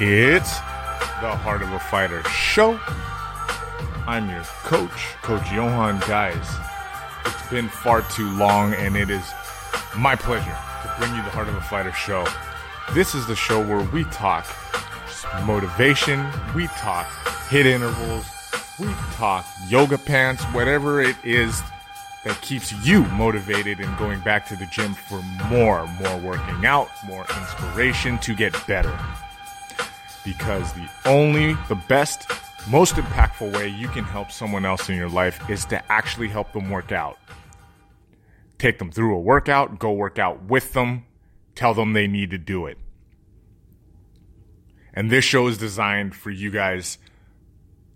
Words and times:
It's 0.00 0.56
the 1.20 1.36
Heart 1.36 1.60
of 1.60 1.70
a 1.72 1.78
Fighter 1.78 2.24
show. 2.24 2.80
I'm 4.06 4.28
your 4.30 4.42
coach, 4.64 4.90
Coach 5.20 5.52
Johann 5.52 6.00
Guys. 6.08 6.48
It's 7.26 7.50
been 7.50 7.68
far 7.68 8.00
too 8.00 8.28
long, 8.30 8.72
and 8.72 8.96
it 8.96 9.10
is 9.10 9.22
my 9.96 10.16
pleasure 10.16 10.44
to 10.82 10.94
bring 10.98 11.14
you 11.14 11.22
the 11.22 11.28
Heart 11.28 11.48
of 11.48 11.56
a 11.56 11.60
Fighter 11.60 11.92
show. 11.92 12.26
This 12.94 13.14
is 13.14 13.26
the 13.26 13.36
show 13.36 13.64
where 13.64 13.86
we 13.90 14.04
talk 14.04 14.46
motivation, 15.44 16.26
we 16.56 16.68
talk 16.68 17.06
HIIT 17.50 17.66
intervals, 17.66 18.26
we 18.80 18.86
talk 19.12 19.44
yoga 19.68 19.98
pants, 19.98 20.42
whatever 20.54 21.02
it 21.02 21.16
is 21.22 21.62
that 22.24 22.40
keeps 22.40 22.72
you 22.84 23.04
motivated 23.08 23.78
and 23.78 23.96
going 23.98 24.20
back 24.20 24.46
to 24.48 24.56
the 24.56 24.66
gym 24.66 24.94
for 24.94 25.20
more, 25.50 25.86
more 26.00 26.16
working 26.18 26.64
out, 26.64 26.88
more 27.04 27.26
inspiration 27.38 28.18
to 28.20 28.34
get 28.34 28.54
better. 28.66 28.98
Because 30.24 30.72
the 30.72 30.88
only, 31.04 31.54
the 31.68 31.80
best, 31.88 32.30
most 32.70 32.94
impactful 32.94 33.52
way 33.54 33.68
you 33.68 33.88
can 33.88 34.04
help 34.04 34.30
someone 34.30 34.64
else 34.64 34.88
in 34.88 34.96
your 34.96 35.08
life 35.08 35.50
is 35.50 35.64
to 35.66 35.92
actually 35.92 36.28
help 36.28 36.52
them 36.52 36.70
work 36.70 36.92
out. 36.92 37.18
Take 38.58 38.78
them 38.78 38.92
through 38.92 39.16
a 39.16 39.20
workout, 39.20 39.78
go 39.78 39.92
work 39.92 40.18
out 40.18 40.44
with 40.44 40.72
them, 40.72 41.04
tell 41.54 41.74
them 41.74 41.92
they 41.92 42.06
need 42.06 42.30
to 42.30 42.38
do 42.38 42.66
it. 42.66 42.78
And 44.94 45.10
this 45.10 45.24
show 45.24 45.48
is 45.48 45.58
designed 45.58 46.14
for 46.14 46.30
you 46.30 46.50
guys 46.50 46.98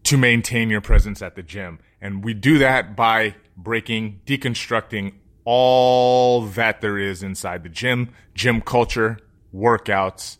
to 0.04 0.16
maintain 0.16 0.70
your 0.70 0.80
presence 0.80 1.22
at 1.22 1.36
the 1.36 1.42
gym. 1.42 1.78
And 2.00 2.24
we 2.24 2.34
do 2.34 2.58
that 2.58 2.96
by 2.96 3.34
breaking, 3.56 4.20
deconstructing 4.26 5.14
all 5.44 6.42
that 6.42 6.80
there 6.80 6.98
is 6.98 7.22
inside 7.22 7.62
the 7.62 7.68
gym, 7.68 8.12
gym 8.34 8.60
culture, 8.60 9.18
workouts, 9.54 10.38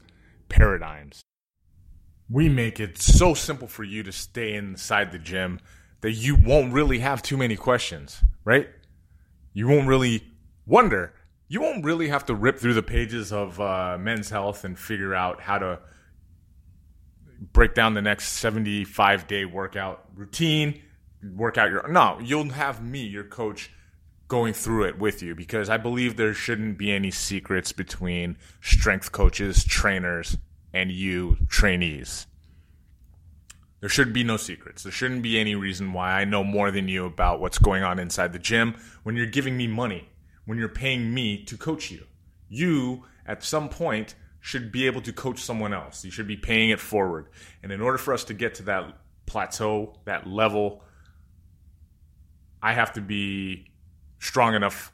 paradigms. 0.48 1.22
We 2.28 2.48
make 2.48 2.80
it 2.80 2.98
so 2.98 3.34
simple 3.34 3.68
for 3.68 3.84
you 3.84 4.02
to 4.02 4.12
stay 4.12 4.54
inside 4.54 5.12
the 5.12 5.18
gym 5.18 5.60
that 6.00 6.12
you 6.12 6.34
won't 6.34 6.72
really 6.72 6.98
have 6.98 7.22
too 7.22 7.36
many 7.36 7.56
questions, 7.56 8.22
right? 8.44 8.68
You 9.52 9.68
won't 9.68 9.86
really 9.86 10.24
wonder. 10.66 11.14
You 11.48 11.60
won't 11.60 11.84
really 11.84 12.08
have 12.08 12.26
to 12.26 12.34
rip 12.34 12.58
through 12.58 12.74
the 12.74 12.82
pages 12.82 13.32
of 13.32 13.60
uh, 13.60 13.96
Men's 13.98 14.30
Health 14.30 14.64
and 14.64 14.78
figure 14.78 15.14
out 15.14 15.40
how 15.40 15.58
to 15.58 15.78
break 17.52 17.74
down 17.74 17.94
the 17.94 18.02
next 18.02 18.28
75 18.34 19.26
day 19.26 19.44
workout 19.44 20.04
routine 20.14 20.82
work 21.34 21.58
out 21.58 21.70
your 21.70 21.86
no 21.88 22.18
you'll 22.22 22.50
have 22.50 22.82
me 22.82 23.00
your 23.00 23.24
coach 23.24 23.70
going 24.28 24.52
through 24.52 24.84
it 24.84 24.98
with 24.98 25.22
you 25.22 25.34
because 25.34 25.68
i 25.68 25.76
believe 25.76 26.16
there 26.16 26.32
shouldn't 26.32 26.78
be 26.78 26.92
any 26.92 27.10
secrets 27.10 27.72
between 27.72 28.36
strength 28.60 29.12
coaches 29.12 29.64
trainers 29.64 30.36
and 30.76 30.92
you 30.92 31.38
trainees. 31.48 32.26
There 33.80 33.88
should 33.88 34.12
be 34.12 34.24
no 34.24 34.36
secrets. 34.36 34.82
There 34.82 34.92
shouldn't 34.92 35.22
be 35.22 35.38
any 35.38 35.54
reason 35.54 35.92
why 35.92 36.20
i 36.20 36.24
know 36.24 36.44
more 36.44 36.70
than 36.70 36.88
you 36.88 37.06
about 37.06 37.40
what's 37.40 37.58
going 37.58 37.82
on 37.82 37.98
inside 37.98 38.32
the 38.32 38.38
gym 38.38 38.74
when 39.02 39.16
you're 39.16 39.26
giving 39.26 39.56
me 39.56 39.66
money 39.66 40.10
when 40.44 40.58
you're 40.58 40.68
paying 40.68 41.12
me 41.12 41.44
to 41.44 41.56
coach 41.56 41.90
you. 41.90 42.04
You 42.48 43.04
at 43.26 43.42
some 43.42 43.68
point 43.68 44.14
should 44.40 44.70
be 44.70 44.86
able 44.86 45.00
to 45.02 45.12
coach 45.12 45.40
someone 45.40 45.72
else. 45.72 46.04
You 46.04 46.10
should 46.10 46.28
be 46.28 46.36
paying 46.36 46.70
it 46.70 46.78
forward. 46.78 47.28
And 47.62 47.72
in 47.72 47.80
order 47.80 47.98
for 47.98 48.14
us 48.14 48.24
to 48.24 48.34
get 48.34 48.54
to 48.56 48.62
that 48.64 48.96
plateau 49.26 49.98
that 50.04 50.26
level 50.26 50.82
I 52.62 52.72
have 52.74 52.92
to 52.94 53.00
be 53.00 53.70
strong 54.18 54.54
enough, 54.54 54.92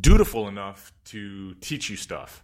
dutiful 0.00 0.48
enough 0.48 0.92
to 1.06 1.54
teach 1.54 1.88
you 1.88 1.96
stuff, 1.96 2.43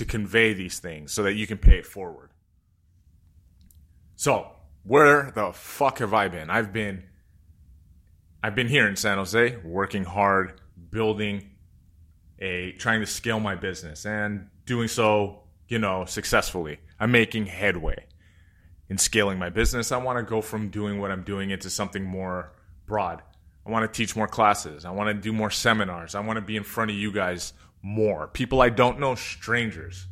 to 0.00 0.04
convey 0.04 0.52
these 0.52 0.78
things 0.78 1.12
so 1.12 1.22
that 1.22 1.34
you 1.34 1.46
can 1.46 1.58
pay 1.58 1.78
it 1.78 1.86
forward. 1.86 2.30
So, 4.16 4.50
where 4.82 5.30
the 5.34 5.52
fuck 5.52 5.98
have 6.00 6.12
I 6.12 6.28
been? 6.28 6.50
I've 6.50 6.72
been 6.72 7.04
I've 8.42 8.54
been 8.54 8.68
here 8.68 8.88
in 8.88 8.96
San 8.96 9.18
Jose 9.18 9.56
working 9.62 10.04
hard, 10.04 10.60
building 10.90 11.50
a 12.38 12.72
trying 12.72 13.00
to 13.00 13.06
scale 13.06 13.40
my 13.40 13.54
business 13.54 14.06
and 14.06 14.48
doing 14.64 14.88
so, 14.88 15.42
you 15.68 15.78
know, 15.78 16.04
successfully. 16.06 16.78
I'm 16.98 17.12
making 17.12 17.46
headway 17.46 18.06
in 18.88 18.98
scaling 18.98 19.38
my 19.38 19.50
business. 19.50 19.92
I 19.92 19.98
want 19.98 20.18
to 20.18 20.22
go 20.22 20.40
from 20.40 20.70
doing 20.70 20.98
what 20.98 21.10
I'm 21.10 21.22
doing 21.22 21.50
into 21.50 21.70
something 21.70 22.04
more 22.04 22.52
broad 22.86 23.22
I 23.66 23.70
want 23.70 23.92
to 23.92 23.96
teach 23.96 24.16
more 24.16 24.26
classes. 24.26 24.84
I 24.84 24.90
want 24.90 25.08
to 25.08 25.14
do 25.14 25.32
more 25.32 25.50
seminars. 25.50 26.14
I 26.14 26.20
want 26.20 26.38
to 26.38 26.40
be 26.40 26.56
in 26.56 26.64
front 26.64 26.90
of 26.90 26.96
you 26.96 27.12
guys 27.12 27.52
more. 27.82 28.28
People 28.28 28.60
I 28.60 28.68
don't 28.68 28.98
know, 28.98 29.14
strangers, 29.14 30.06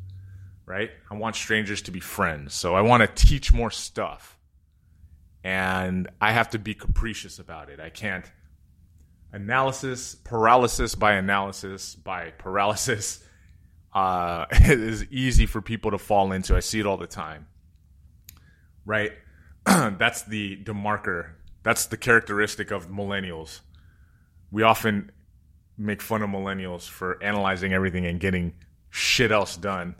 right? 0.66 0.90
I 1.10 1.14
want 1.14 1.36
strangers 1.36 1.82
to 1.82 1.90
be 1.90 2.00
friends. 2.00 2.54
So 2.54 2.74
I 2.74 2.80
want 2.80 3.02
to 3.02 3.26
teach 3.26 3.52
more 3.52 3.70
stuff. 3.70 4.38
And 5.44 6.08
I 6.20 6.32
have 6.32 6.50
to 6.50 6.58
be 6.58 6.74
capricious 6.74 7.38
about 7.38 7.70
it. 7.70 7.80
I 7.80 7.90
can't 7.90 8.24
analysis, 9.32 10.14
paralysis 10.14 10.94
by 10.94 11.12
analysis 11.12 11.94
by 11.94 12.30
paralysis 12.38 13.22
uh, 13.94 14.46
is 14.50 15.04
easy 15.10 15.46
for 15.46 15.62
people 15.62 15.90
to 15.92 15.98
fall 15.98 16.32
into. 16.32 16.56
I 16.56 16.60
see 16.60 16.80
it 16.80 16.86
all 16.86 16.96
the 16.96 17.06
time, 17.06 17.46
right? 18.84 19.12
That's 19.64 20.22
the 20.22 20.62
demarker 20.62 21.30
that's 21.68 21.84
the 21.84 21.96
characteristic 21.96 22.70
of 22.70 22.88
millennials. 22.88 23.60
We 24.50 24.62
often 24.62 25.10
make 25.78 26.02
fun 26.02 26.22
of 26.22 26.30
millennials 26.30 26.88
for 26.88 27.22
analyzing 27.22 27.72
everything 27.72 28.04
and 28.04 28.18
getting 28.18 28.52
shit 28.90 29.30
else 29.30 29.56
done. 29.56 29.94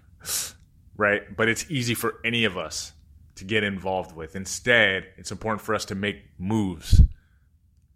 right? 0.96 1.36
But 1.36 1.48
it's 1.48 1.70
easy 1.70 1.94
for 1.94 2.20
any 2.24 2.44
of 2.44 2.56
us 2.56 2.92
to 3.36 3.44
get 3.44 3.64
involved 3.64 4.14
with. 4.14 4.36
Instead, 4.36 5.06
it's 5.16 5.32
important 5.32 5.60
for 5.60 5.74
us 5.74 5.84
to 5.86 5.94
make 5.94 6.22
moves, 6.38 7.02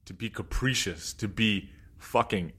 to 0.07 0.13
be 0.13 0.29
capricious, 0.29 1.13
to 1.15 1.29
be 1.29 1.71
fucking 1.99 2.53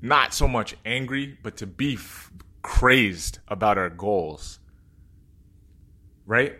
not 0.00 0.32
so 0.32 0.46
much 0.46 0.76
angry, 0.84 1.36
but 1.42 1.56
to 1.56 1.66
be 1.66 1.94
f- 1.94 2.30
crazed 2.62 3.40
about 3.48 3.78
our 3.78 3.90
goals. 3.90 4.60
Right? 6.24 6.58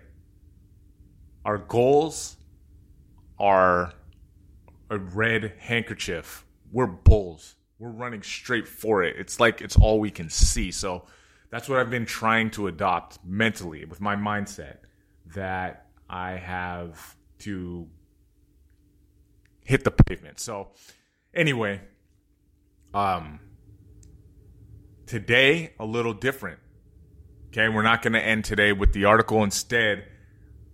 Our 1.45 1.59
goals 1.59 2.37
are 3.39 3.93
a 4.91 4.99
red 4.99 5.55
handkerchief. 5.59 6.45
We're 6.71 6.87
bulls. 6.87 7.55
We're 7.79 7.91
running 7.91 8.23
straight 8.23 8.67
for 8.67 9.03
it. 9.03 9.17
It's 9.19 9.39
like 9.39 9.61
it's 9.61 9.77
all 9.77 10.01
we 10.01 10.11
can 10.11 10.29
see. 10.29 10.71
So 10.71 11.05
that's 11.51 11.69
what 11.69 11.79
I've 11.79 11.91
been 11.91 12.06
trying 12.06 12.51
to 12.53 12.67
adopt 12.67 13.19
mentally 13.25 13.84
with 13.84 14.01
my 14.01 14.17
mindset 14.17 14.79
that 15.34 15.87
I 16.09 16.33
have 16.33 17.17
to 17.41 17.87
hit 19.65 19.84
the 19.84 19.91
pavement. 19.91 20.41
So 20.41 20.69
anyway, 21.34 21.81
um 22.95 23.41
today 25.06 25.73
a 25.79 25.85
little 25.85 26.15
different. 26.15 26.59
Okay, 27.49 27.69
we're 27.69 27.83
not 27.83 28.03
going 28.03 28.12
to 28.12 28.23
end 28.23 28.45
today 28.45 28.73
with 28.73 28.93
the 28.93 29.06
article 29.06 29.43
instead 29.43 30.05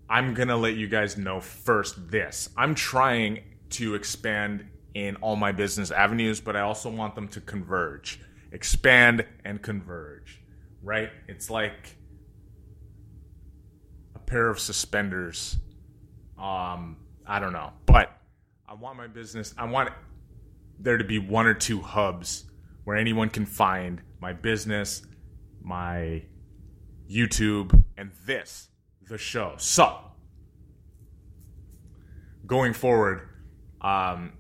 I'm 0.09 0.35
going 0.35 0.49
to 0.49 0.57
let 0.57 0.75
you 0.75 0.87
guys 0.87 1.17
know 1.17 1.41
first 1.41 2.11
this. 2.11 2.51
I'm 2.57 2.75
trying 2.75 3.41
to 3.71 3.95
expand 3.95 4.67
in 4.95 5.17
all 5.17 5.37
my 5.37 5.53
business 5.53 5.91
avenues, 5.91 6.41
but 6.41 6.57
I 6.57 6.61
also 6.61 6.89
want 6.89 7.15
them 7.15 7.29
to 7.29 7.41
converge, 7.41 8.21
expand 8.53 9.27
and 9.45 9.61
converge, 9.61 10.41
right? 10.83 11.11
It's 11.29 11.51
like 11.51 11.97
a 14.15 14.19
pair 14.21 14.49
of 14.49 14.59
suspenders. 14.61 15.57
Um, 16.39 16.97
I 17.27 17.41
don't 17.41 17.53
know, 17.53 17.73
but 17.87 18.17
I 18.69 18.75
want 18.75 18.97
my 18.97 19.09
business, 19.09 19.55
I 19.59 19.65
want 19.65 19.91
there 20.79 20.99
to 20.99 21.05
be 21.05 21.19
one 21.19 21.47
or 21.47 21.55
two 21.55 21.81
hubs 21.81 22.45
where 22.85 22.97
anyone 22.97 23.31
can 23.31 23.47
find 23.47 24.01
my 24.21 24.33
business, 24.33 25.03
my 25.63 26.23
YouTube, 27.11 27.83
and 27.97 28.11
this 28.27 28.69
the 29.09 29.19
show. 29.19 29.55
So, 29.59 29.99
going 32.47 32.73
forward, 32.73 33.29
um, 33.81 34.33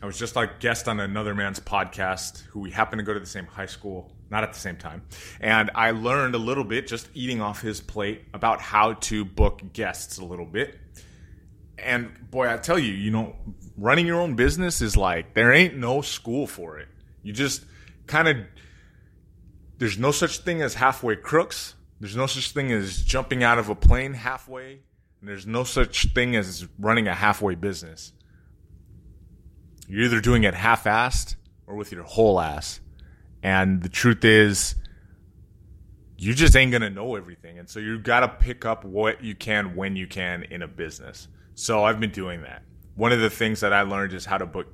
I 0.00 0.06
was 0.06 0.16
just 0.16 0.36
like 0.36 0.60
guest 0.60 0.86
on 0.86 1.00
another 1.00 1.34
man's 1.34 1.58
podcast 1.58 2.42
who 2.46 2.60
we 2.60 2.70
happen 2.70 2.98
to 2.98 3.04
go 3.04 3.12
to 3.12 3.18
the 3.18 3.26
same 3.26 3.46
high 3.46 3.66
school, 3.66 4.12
not 4.30 4.44
at 4.44 4.52
the 4.52 4.58
same 4.58 4.76
time. 4.76 5.02
And 5.40 5.70
I 5.74 5.90
learned 5.90 6.36
a 6.36 6.38
little 6.38 6.62
bit 6.62 6.86
just 6.86 7.08
eating 7.14 7.40
off 7.40 7.60
his 7.60 7.80
plate 7.80 8.22
about 8.32 8.60
how 8.60 8.92
to 8.94 9.24
book 9.24 9.60
guests 9.72 10.18
a 10.18 10.24
little 10.24 10.46
bit. 10.46 10.78
And 11.78 12.30
boy, 12.30 12.48
I 12.48 12.58
tell 12.58 12.78
you, 12.78 12.92
you 12.92 13.10
know, 13.10 13.34
running 13.76 14.06
your 14.06 14.20
own 14.20 14.36
business 14.36 14.80
is 14.82 14.96
like 14.96 15.34
there 15.34 15.52
ain't 15.52 15.76
no 15.76 16.00
school 16.00 16.46
for 16.46 16.78
it. 16.78 16.88
You 17.24 17.32
just 17.32 17.64
kind 18.06 18.28
of 18.28 18.36
there's 19.78 19.98
no 19.98 20.12
such 20.12 20.38
thing 20.38 20.62
as 20.62 20.74
halfway 20.74 21.16
crooks. 21.16 21.74
There's 22.00 22.16
no 22.16 22.26
such 22.26 22.52
thing 22.52 22.70
as 22.70 23.02
jumping 23.02 23.42
out 23.42 23.58
of 23.58 23.68
a 23.68 23.74
plane 23.74 24.14
halfway, 24.14 24.80
and 25.20 25.28
there's 25.28 25.46
no 25.46 25.64
such 25.64 26.12
thing 26.14 26.36
as 26.36 26.66
running 26.78 27.08
a 27.08 27.14
halfway 27.14 27.56
business. 27.56 28.12
You're 29.88 30.04
either 30.04 30.20
doing 30.20 30.44
it 30.44 30.54
half 30.54 30.84
assed 30.84 31.36
or 31.66 31.74
with 31.74 31.90
your 31.90 32.02
whole 32.02 32.40
ass. 32.40 32.80
And 33.42 33.82
the 33.82 33.88
truth 33.88 34.24
is, 34.24 34.74
you 36.18 36.34
just 36.34 36.56
ain't 36.56 36.72
going 36.72 36.82
to 36.82 36.90
know 36.90 37.14
everything. 37.14 37.58
And 37.58 37.68
so 37.68 37.80
you 37.80 37.98
got 37.98 38.20
to 38.20 38.28
pick 38.28 38.64
up 38.64 38.84
what 38.84 39.22
you 39.22 39.34
can 39.34 39.76
when 39.76 39.96
you 39.96 40.06
can 40.06 40.42
in 40.42 40.62
a 40.62 40.68
business. 40.68 41.28
So 41.54 41.84
I've 41.84 42.00
been 42.00 42.10
doing 42.10 42.42
that. 42.42 42.62
One 42.96 43.12
of 43.12 43.20
the 43.20 43.30
things 43.30 43.60
that 43.60 43.72
I 43.72 43.82
learned 43.82 44.12
is 44.12 44.24
how 44.24 44.38
to 44.38 44.46
book 44.46 44.66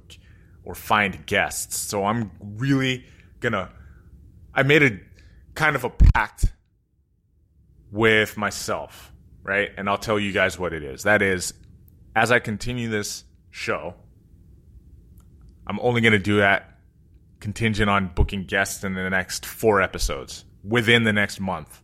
or 0.64 0.74
find 0.74 1.24
guests. 1.26 1.76
So 1.76 2.04
I'm 2.04 2.30
really 2.40 3.04
going 3.40 3.52
to, 3.52 3.70
I 4.54 4.62
made 4.62 4.82
a 4.82 4.98
kind 5.54 5.76
of 5.76 5.84
a 5.84 5.90
pact 5.90 6.52
with 7.92 8.36
myself, 8.36 9.12
right? 9.42 9.70
And 9.76 9.88
I'll 9.88 9.98
tell 9.98 10.18
you 10.18 10.32
guys 10.32 10.58
what 10.58 10.72
it 10.72 10.82
is. 10.82 11.02
That 11.02 11.20
is, 11.22 11.52
as 12.16 12.32
I 12.32 12.38
continue 12.38 12.88
this 12.88 13.24
show, 13.50 13.94
I'm 15.66 15.80
only 15.80 16.00
going 16.00 16.12
to 16.12 16.18
do 16.18 16.38
that 16.38 16.78
contingent 17.40 17.90
on 17.90 18.10
booking 18.14 18.44
guests 18.44 18.84
in 18.84 18.94
the 18.94 19.10
next 19.10 19.44
four 19.44 19.82
episodes 19.82 20.44
within 20.62 21.04
the 21.04 21.12
next 21.12 21.40
month. 21.40 21.82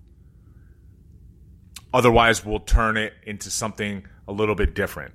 Otherwise, 1.93 2.44
we'll 2.44 2.61
turn 2.61 2.97
it 2.97 3.12
into 3.25 3.50
something 3.50 4.06
a 4.29 4.32
little 4.32 4.55
bit 4.55 4.75
different. 4.75 5.12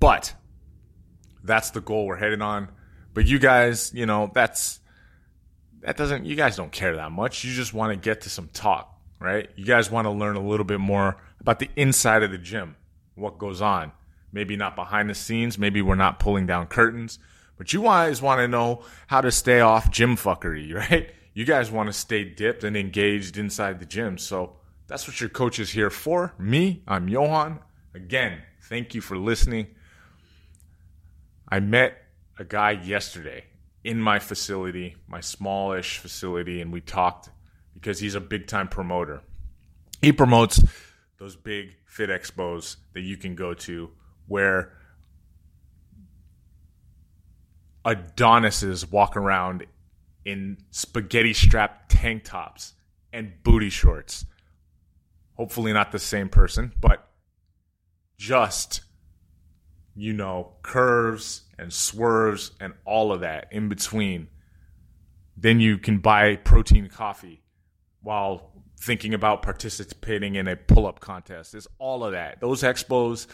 But 0.00 0.34
that's 1.44 1.70
the 1.70 1.80
goal 1.80 2.06
we're 2.06 2.16
heading 2.16 2.42
on. 2.42 2.70
But 3.14 3.26
you 3.26 3.38
guys, 3.38 3.92
you 3.94 4.06
know, 4.06 4.30
that's 4.34 4.80
that 5.82 5.96
doesn't 5.96 6.24
you 6.24 6.34
guys 6.36 6.56
don't 6.56 6.72
care 6.72 6.96
that 6.96 7.12
much. 7.12 7.44
You 7.44 7.52
just 7.52 7.74
want 7.74 7.92
to 7.92 7.96
get 7.96 8.22
to 8.22 8.30
some 8.30 8.48
talk, 8.48 8.98
right? 9.20 9.48
You 9.56 9.64
guys 9.64 9.90
want 9.90 10.06
to 10.06 10.10
learn 10.10 10.36
a 10.36 10.44
little 10.44 10.64
bit 10.64 10.80
more 10.80 11.16
about 11.40 11.58
the 11.58 11.68
inside 11.76 12.22
of 12.22 12.30
the 12.30 12.38
gym, 12.38 12.76
what 13.14 13.38
goes 13.38 13.60
on. 13.60 13.92
Maybe 14.32 14.56
not 14.56 14.76
behind 14.76 15.10
the 15.10 15.14
scenes, 15.14 15.58
maybe 15.58 15.82
we're 15.82 15.94
not 15.94 16.18
pulling 16.18 16.46
down 16.46 16.66
curtains, 16.66 17.18
but 17.62 17.72
you 17.72 17.84
guys 17.84 18.20
want 18.20 18.40
to 18.40 18.48
know 18.48 18.82
how 19.06 19.20
to 19.20 19.30
stay 19.30 19.60
off 19.60 19.88
gym 19.88 20.16
fuckery, 20.16 20.74
right? 20.90 21.12
You 21.32 21.44
guys 21.44 21.70
want 21.70 21.86
to 21.86 21.92
stay 21.92 22.24
dipped 22.24 22.64
and 22.64 22.76
engaged 22.76 23.38
inside 23.38 23.78
the 23.78 23.86
gym. 23.86 24.18
So 24.18 24.56
that's 24.88 25.06
what 25.06 25.20
your 25.20 25.30
coach 25.30 25.60
is 25.60 25.70
here 25.70 25.88
for. 25.88 26.34
Me, 26.40 26.82
I'm 26.88 27.08
Johann. 27.08 27.60
Again, 27.94 28.42
thank 28.62 28.96
you 28.96 29.00
for 29.00 29.16
listening. 29.16 29.68
I 31.48 31.60
met 31.60 31.98
a 32.36 32.44
guy 32.44 32.72
yesterday 32.72 33.44
in 33.84 34.00
my 34.00 34.18
facility, 34.18 34.96
my 35.06 35.20
smallish 35.20 35.98
facility, 35.98 36.60
and 36.60 36.72
we 36.72 36.80
talked 36.80 37.30
because 37.74 38.00
he's 38.00 38.16
a 38.16 38.20
big 38.20 38.48
time 38.48 38.66
promoter. 38.66 39.22
He 40.00 40.10
promotes 40.10 40.60
those 41.18 41.36
big 41.36 41.76
fit 41.86 42.10
expos 42.10 42.74
that 42.94 43.02
you 43.02 43.16
can 43.16 43.36
go 43.36 43.54
to 43.54 43.90
where 44.26 44.72
Adonises 47.84 48.90
walk 48.90 49.16
around 49.16 49.66
in 50.24 50.56
spaghetti 50.70 51.32
strap 51.32 51.86
tank 51.88 52.24
tops 52.24 52.74
and 53.12 53.32
booty 53.42 53.70
shorts. 53.70 54.24
Hopefully, 55.36 55.72
not 55.72 55.92
the 55.92 55.98
same 55.98 56.28
person, 56.28 56.72
but 56.80 57.08
just, 58.16 58.82
you 59.96 60.12
know, 60.12 60.52
curves 60.62 61.42
and 61.58 61.72
swerves 61.72 62.52
and 62.60 62.74
all 62.84 63.12
of 63.12 63.20
that 63.20 63.48
in 63.50 63.68
between. 63.68 64.28
Then 65.36 65.58
you 65.58 65.78
can 65.78 65.98
buy 65.98 66.36
protein 66.36 66.88
coffee 66.88 67.42
while 68.00 68.52
thinking 68.78 69.14
about 69.14 69.42
participating 69.42 70.34
in 70.34 70.46
a 70.46 70.56
pull 70.56 70.86
up 70.86 71.00
contest. 71.00 71.54
It's 71.54 71.68
all 71.78 72.04
of 72.04 72.12
that. 72.12 72.40
Those 72.40 72.62
expos, 72.62 73.26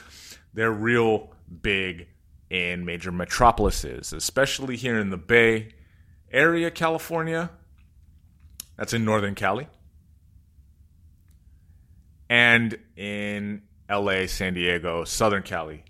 they're 0.55 0.73
real 0.73 1.35
big 1.63 2.09
in 2.51 2.85
major 2.85 3.13
metropolises, 3.13 4.13
especially 4.13 4.77
here 4.77 4.99
in 4.99 5.11
the 5.11 5.17
Bay 5.17 5.69
Area, 6.33 6.71
California. 6.71 7.51
That's 8.77 8.93
in 8.93 9.05
Northern 9.05 9.35
Cali. 9.35 9.67
And 12.31 12.79
in 12.97 13.63
LA, 13.91 14.27
San 14.27 14.55
Diego, 14.55 15.05
Southern 15.05 15.43
Cali. 15.43 15.85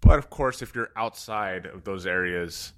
But 0.00 0.18
of 0.18 0.30
course, 0.30 0.62
if 0.62 0.74
you're 0.74 0.90
outside 0.96 1.66
of 1.66 1.84
those 1.84 2.06
areas, 2.06 2.72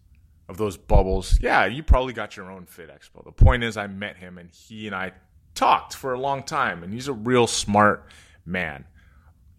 of 0.49 0.57
those 0.57 0.77
bubbles, 0.77 1.39
yeah, 1.41 1.67
you 1.67 1.83
probably 1.83 2.13
got 2.13 2.37
your 2.37 2.51
own 2.51 2.67
Fit 2.67 2.91
Expo. 2.91 3.25
The 3.25 3.33
point 3.33 3.63
is, 3.63 3.77
I 3.77 3.87
met 3.87 4.17
him 4.17 4.39
and 4.39 4.51
he 4.51 4.87
and 4.87 4.95
I 4.95 5.13
talked 5.55 5.95
for 5.95 6.13
a 6.13 6.21
long 6.21 6.43
time, 6.43 6.83
and 6.83 6.93
he's 6.93 7.09
a 7.09 7.13
real 7.13 7.47
smart 7.47 8.07
man. 8.45 8.85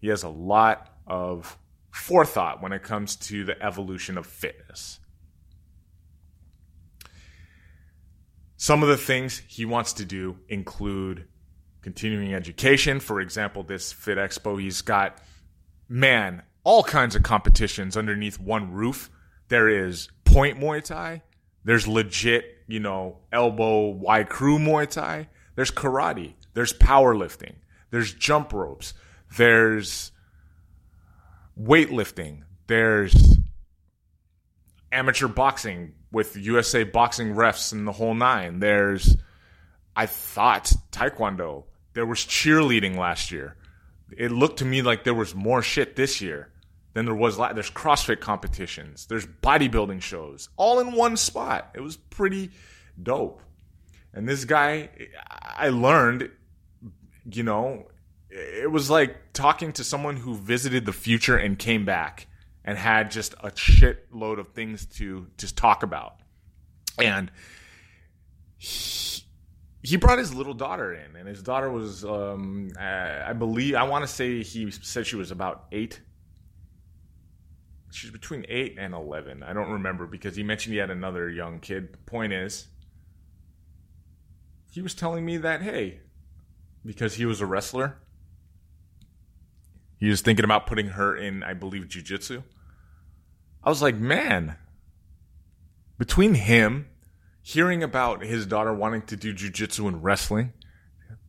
He 0.00 0.08
has 0.08 0.22
a 0.22 0.28
lot 0.28 0.90
of 1.06 1.56
forethought 1.94 2.60
when 2.60 2.72
it 2.72 2.82
comes 2.82 3.14
to 3.14 3.44
the 3.44 3.62
evolution 3.62 4.18
of 4.18 4.26
fitness. 4.26 4.98
Some 8.56 8.82
of 8.82 8.88
the 8.88 8.96
things 8.96 9.42
he 9.46 9.64
wants 9.64 9.92
to 9.94 10.04
do 10.04 10.38
include 10.48 11.28
continuing 11.82 12.34
education. 12.34 12.98
For 12.98 13.20
example, 13.20 13.62
this 13.62 13.92
Fit 13.92 14.18
Expo, 14.18 14.60
he's 14.60 14.82
got, 14.82 15.18
man, 15.88 16.42
all 16.64 16.82
kinds 16.82 17.14
of 17.14 17.22
competitions 17.22 17.96
underneath 17.96 18.40
one 18.40 18.72
roof. 18.72 19.08
There 19.48 19.68
is 19.68 20.08
point 20.24 20.58
Muay 20.58 20.82
Thai. 20.82 21.22
There's 21.62 21.86
legit, 21.86 22.44
you 22.66 22.80
know, 22.80 23.18
elbow 23.30 23.86
Y 23.90 24.24
crew 24.24 24.58
Muay 24.58 24.90
Thai. 24.90 25.28
There's 25.54 25.70
karate. 25.70 26.34
There's 26.54 26.72
powerlifting. 26.72 27.54
There's 27.90 28.12
jump 28.12 28.52
ropes. 28.52 28.94
There's 29.36 30.10
weightlifting. 31.60 32.42
There's 32.66 33.38
amateur 34.90 35.28
boxing 35.28 35.94
with 36.12 36.36
USA 36.36 36.84
boxing 36.84 37.34
refs 37.34 37.72
and 37.72 37.86
the 37.86 37.92
whole 37.92 38.14
nine. 38.14 38.60
There's, 38.60 39.16
I 39.96 40.06
thought, 40.06 40.72
taekwondo. 40.92 41.64
There 41.92 42.06
was 42.06 42.20
cheerleading 42.20 42.96
last 42.96 43.30
year. 43.30 43.56
It 44.16 44.30
looked 44.30 44.58
to 44.60 44.64
me 44.64 44.82
like 44.82 45.04
there 45.04 45.14
was 45.14 45.34
more 45.34 45.62
shit 45.62 45.96
this 45.96 46.20
year 46.20 46.50
than 46.92 47.06
there 47.06 47.14
was. 47.14 47.36
There's 47.36 47.70
CrossFit 47.70 48.20
competitions. 48.20 49.06
There's 49.06 49.26
bodybuilding 49.26 50.02
shows, 50.02 50.48
all 50.56 50.80
in 50.80 50.92
one 50.92 51.16
spot. 51.16 51.70
It 51.74 51.80
was 51.80 51.96
pretty 51.96 52.50
dope. 53.02 53.42
And 54.12 54.28
this 54.28 54.44
guy, 54.44 54.90
I 55.28 55.70
learned, 55.70 56.30
you 57.30 57.42
know, 57.42 57.88
it 58.34 58.70
was 58.70 58.90
like 58.90 59.32
talking 59.32 59.72
to 59.72 59.84
someone 59.84 60.16
who 60.16 60.34
visited 60.34 60.86
the 60.86 60.92
future 60.92 61.36
and 61.36 61.56
came 61.56 61.84
back 61.84 62.26
and 62.64 62.76
had 62.76 63.12
just 63.12 63.32
a 63.34 63.50
shitload 63.50 64.40
of 64.40 64.48
things 64.48 64.86
to 64.86 65.28
just 65.38 65.56
talk 65.56 65.84
about. 65.84 66.16
And 66.98 67.30
he, 68.56 69.22
he 69.82 69.96
brought 69.96 70.18
his 70.18 70.34
little 70.34 70.54
daughter 70.54 70.92
in, 70.92 71.14
and 71.14 71.28
his 71.28 71.42
daughter 71.42 71.70
was, 71.70 72.04
um, 72.04 72.70
I, 72.78 73.30
I 73.30 73.32
believe, 73.34 73.76
I 73.76 73.84
want 73.84 74.04
to 74.04 74.12
say 74.12 74.42
he 74.42 74.70
said 74.70 75.06
she 75.06 75.16
was 75.16 75.30
about 75.30 75.66
eight. 75.70 76.00
She's 77.92 78.10
between 78.10 78.44
eight 78.48 78.76
and 78.78 78.94
11. 78.94 79.44
I 79.44 79.52
don't 79.52 79.70
remember 79.70 80.08
because 80.08 80.34
he 80.34 80.42
mentioned 80.42 80.72
he 80.72 80.80
had 80.80 80.90
another 80.90 81.30
young 81.30 81.60
kid. 81.60 81.92
The 81.92 81.98
point 81.98 82.32
is, 82.32 82.66
he 84.72 84.82
was 84.82 84.94
telling 84.94 85.24
me 85.24 85.36
that, 85.36 85.62
hey, 85.62 86.00
because 86.84 87.14
he 87.14 87.26
was 87.26 87.40
a 87.40 87.46
wrestler, 87.46 87.98
he 90.04 90.10
was 90.10 90.20
thinking 90.20 90.44
about 90.44 90.66
putting 90.66 90.88
her 90.88 91.16
in, 91.16 91.42
I 91.42 91.54
believe, 91.54 91.84
jujitsu. 91.84 92.42
I 93.62 93.70
was 93.70 93.80
like, 93.80 93.96
man, 93.96 94.58
between 95.96 96.34
him, 96.34 96.88
hearing 97.40 97.82
about 97.82 98.22
his 98.22 98.44
daughter 98.44 98.74
wanting 98.74 99.00
to 99.02 99.16
do 99.16 99.32
jujitsu 99.32 99.88
and 99.88 100.04
wrestling, 100.04 100.52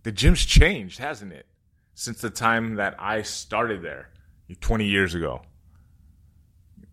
the 0.03 0.11
gym's 0.11 0.45
changed, 0.45 0.99
hasn't 0.99 1.31
it? 1.31 1.45
Since 1.93 2.19
the 2.19 2.29
time 2.29 2.75
that 2.75 2.95
I 2.99 3.21
started 3.21 3.81
there 3.81 4.09
20 4.59 4.85
years 4.85 5.15
ago. 5.15 5.43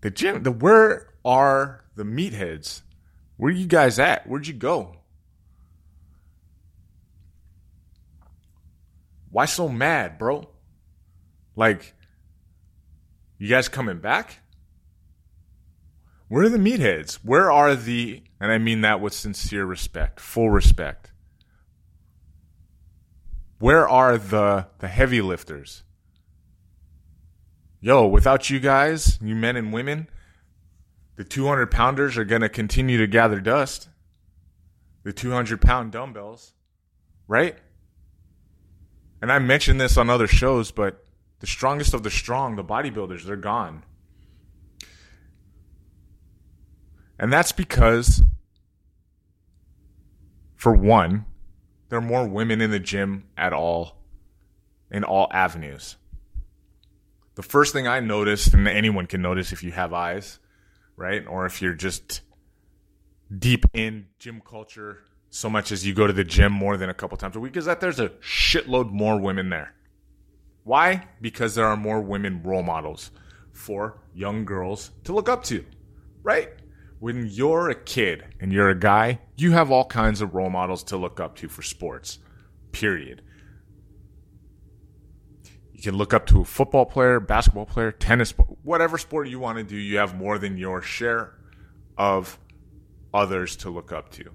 The 0.03 0.11
gym, 0.11 0.45
the 0.45 0.53
where 0.53 1.09
are 1.25 1.85
the 1.97 2.05
meatheads? 2.05 2.83
Where 3.39 3.53
are 3.53 3.57
you 3.57 3.67
guys 3.67 3.99
at? 3.99 4.29
Where'd 4.29 4.47
you 4.47 4.55
go? 4.55 4.99
Why 9.31 9.47
so 9.47 9.69
mad, 9.69 10.17
bro? 10.17 10.52
Like, 11.57 11.95
you 13.39 13.49
guys 13.49 13.69
coming 13.69 13.99
back? 13.99 14.41
Where 16.29 16.45
are 16.45 16.49
the 16.49 16.59
meatheads? 16.59 17.17
Where 17.17 17.53
are 17.53 17.75
the, 17.75 18.23
and 18.41 18.51
I 18.51 18.59
mean 18.59 18.81
that 18.81 19.01
with 19.01 19.13
sincere 19.13 19.67
respect, 19.67 20.19
full 20.19 20.51
respect. 20.51 21.13
Where 23.59 23.89
are 23.89 24.17
the, 24.17 24.67
the 24.79 24.89
heavy 24.89 25.21
lifters? 25.21 25.83
Yo, 27.81 28.07
without 28.07 28.49
you 28.49 28.61
guys, 28.61 29.19
you 29.21 29.35
men 29.35 29.57
and 29.57 29.73
women, 29.73 30.09
the 31.17 31.25
200 31.25 31.71
pounders 31.71 32.17
are 32.17 32.25
going 32.25 32.43
to 32.43 32.49
continue 32.49 32.97
to 32.99 33.07
gather 33.07 33.41
dust. 33.41 33.89
The 35.03 35.13
200 35.13 35.61
pound 35.61 35.93
dumbbells, 35.93 36.55
right? 37.29 37.57
And 39.21 39.31
I 39.31 39.39
mentioned 39.39 39.81
this 39.81 39.97
on 39.97 40.09
other 40.09 40.27
shows, 40.27 40.71
but 40.71 41.05
the 41.43 41.49
strongest 41.49 41.93
of 41.93 42.05
the 42.05 42.11
strong, 42.11 42.55
the 42.55 42.63
bodybuilders, 42.63 43.25
they're 43.25 43.35
gone. 43.35 43.83
And 47.19 47.33
that's 47.33 47.51
because, 47.51 48.23
for 50.55 50.73
one, 50.73 51.25
there 51.89 51.99
are 51.99 52.03
more 52.03 52.29
women 52.29 52.61
in 52.61 52.71
the 52.71 52.79
gym 52.79 53.25
at 53.37 53.53
all, 53.53 53.97
in 54.89 55.03
all 55.03 55.27
avenues. 55.33 55.97
The 57.35 57.43
first 57.43 57.73
thing 57.73 57.89
I 57.89 57.99
noticed, 57.99 58.55
and 58.55 58.69
anyone 58.69 59.09
can 59.09 59.21
notice 59.21 59.53
if 59.53 59.65
you 59.65 59.73
have 59.73 59.93
eyes, 59.93 60.39
right? 60.95 61.27
Or 61.27 61.45
if 61.45 61.61
you're 61.61 61.75
just 61.75 62.21
deep 63.37 63.67
in 63.75 64.07
gym 64.21 64.41
culture 64.49 65.01
so 65.29 65.51
much 65.51 65.73
as 65.73 65.85
you 65.85 65.93
go 65.93 66.07
to 66.07 66.13
the 66.13 66.23
gym 66.23 66.53
more 66.53 66.77
than 66.77 66.89
a 66.89 66.95
couple 66.95 67.17
times 67.17 67.35
a 67.35 67.41
week, 67.41 67.57
is 67.57 67.65
that 67.65 67.81
there's 67.81 67.99
a 67.99 68.11
shitload 68.21 68.93
more 68.93 69.19
women 69.19 69.51
there. 69.51 69.75
Why? 70.65 71.09
Because 71.21 71.55
there 71.55 71.67
are 71.67 71.77
more 71.77 72.01
women 72.01 72.43
role 72.43 72.63
models 72.63 73.11
for 73.51 74.01
young 74.15 74.45
girls 74.45 74.91
to 75.05 75.13
look 75.13 75.29
up 75.29 75.45
to, 75.45 75.65
right? 76.23 76.51
When 77.01 77.27
you're 77.27 77.69
a 77.69 77.75
kid 77.75 78.25
and 78.41 78.53
you're 78.53 78.71
a 78.71 78.79
guy, 78.79 79.21
you 79.37 79.53
have 79.53 79.71
all 79.71 79.85
kinds 79.85 80.21
of 80.21 80.35
role 80.35 80.51
models 80.51 80.85
to 80.85 80.97
look 80.97 81.19
up 81.19 81.37
to 81.37 81.49
for 81.49 81.63
sports, 81.63 82.19
period. 82.71 83.23
You 85.73 85.83
can 85.83 85.97
look 85.97 86.15
up 86.15 86.27
to 86.27 86.43
a 86.43 86.45
football 86.45 86.87
player, 86.87 87.19
basketball 87.19 87.67
player, 87.67 87.91
tennis, 87.91 88.33
whatever 88.63 88.99
sport 88.99 89.29
you 89.29 89.41
want 89.41 89.59
to 89.59 89.65
do, 89.65 89.77
you 89.77 89.99
have 89.99 90.15
more 90.15 90.39
than 90.39 90.57
your 90.57 90.81
share 90.81 91.35
of 91.99 92.39
others 93.13 93.57
to 93.57 93.71
look 93.71 93.91
up 93.91 94.11
to. 94.13 94.31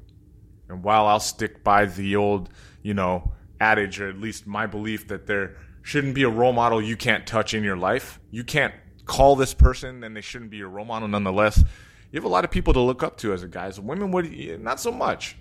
And 0.68 0.84
while 0.84 1.08
I'll 1.08 1.22
stick 1.22 1.64
by 1.64 1.86
the 1.86 2.18
old, 2.18 2.50
you 2.82 2.94
know, 2.94 3.32
adage, 3.62 4.02
or 4.02 4.10
at 4.10 4.18
least 4.18 4.46
my 4.46 4.68
belief 4.68 5.08
that 5.08 5.26
there 5.26 5.56
shouldn't 5.88 6.14
be 6.14 6.24
a 6.24 6.30
role 6.30 6.52
model 6.52 6.82
you 6.82 6.98
can't 6.98 7.26
touch 7.26 7.54
in 7.54 7.64
your 7.64 7.78
life, 7.78 8.20
you 8.30 8.44
can't 8.44 8.74
call 9.06 9.38
this 9.38 9.54
person 9.54 10.04
and 10.04 10.18
they 10.18 10.20
shouldn't 10.20 10.52
be 10.52 10.58
your 10.58 10.68
role 10.68 10.84
model 10.84 11.08
nonetheless. 11.08 11.64
You 12.12 12.18
have 12.18 12.26
a 12.26 12.28
lot 12.28 12.44
of 12.44 12.52
people 12.52 12.74
to 12.74 12.82
look 12.82 13.04
up 13.04 13.16
to 13.20 13.32
as 13.32 13.42
a 13.42 13.48
guy. 13.48 13.68
As 13.68 13.78
a 13.78 13.82
women 13.82 14.12
would 14.12 14.30
not 14.62 14.82
so 14.82 14.92
much. 14.92 15.38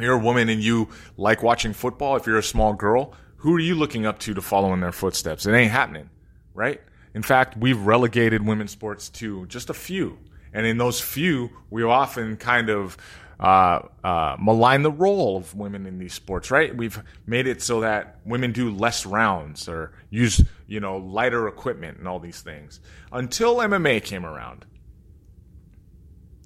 You're 0.00 0.14
a 0.14 0.18
woman 0.18 0.48
and 0.48 0.60
you 0.60 0.88
like 1.16 1.44
watching 1.44 1.72
football. 1.72 2.16
If 2.16 2.26
you're 2.26 2.38
a 2.38 2.42
small 2.42 2.72
girl, 2.72 3.14
who 3.36 3.54
are 3.54 3.60
you 3.60 3.76
looking 3.76 4.04
up 4.04 4.18
to 4.20 4.34
to 4.34 4.42
follow 4.42 4.72
in 4.72 4.80
their 4.80 4.90
footsteps? 4.90 5.46
It 5.46 5.52
ain't 5.52 5.70
happening, 5.70 6.10
right? 6.54 6.80
In 7.14 7.22
fact, 7.22 7.56
we've 7.56 7.80
relegated 7.80 8.44
women's 8.44 8.72
sports 8.72 9.08
to 9.10 9.46
just 9.46 9.70
a 9.70 9.74
few. 9.74 10.18
And 10.52 10.66
in 10.66 10.78
those 10.78 11.00
few, 11.00 11.50
we 11.70 11.84
often 11.84 12.36
kind 12.36 12.68
of 12.68 12.96
uh, 13.40 13.80
uh, 14.02 14.36
malign 14.38 14.82
the 14.82 14.90
role 14.90 15.36
of 15.36 15.54
women 15.54 15.86
in 15.86 15.98
these 15.98 16.12
sports, 16.12 16.50
right? 16.50 16.76
We've 16.76 17.00
made 17.26 17.46
it 17.46 17.62
so 17.62 17.80
that 17.80 18.18
women 18.24 18.52
do 18.52 18.70
less 18.70 19.06
rounds 19.06 19.68
or 19.68 19.92
use, 20.10 20.42
you 20.66 20.80
know, 20.80 20.96
lighter 20.96 21.46
equipment 21.46 21.98
and 21.98 22.08
all 22.08 22.18
these 22.18 22.40
things 22.40 22.80
until 23.12 23.56
MMA 23.56 24.02
came 24.02 24.26
around. 24.26 24.64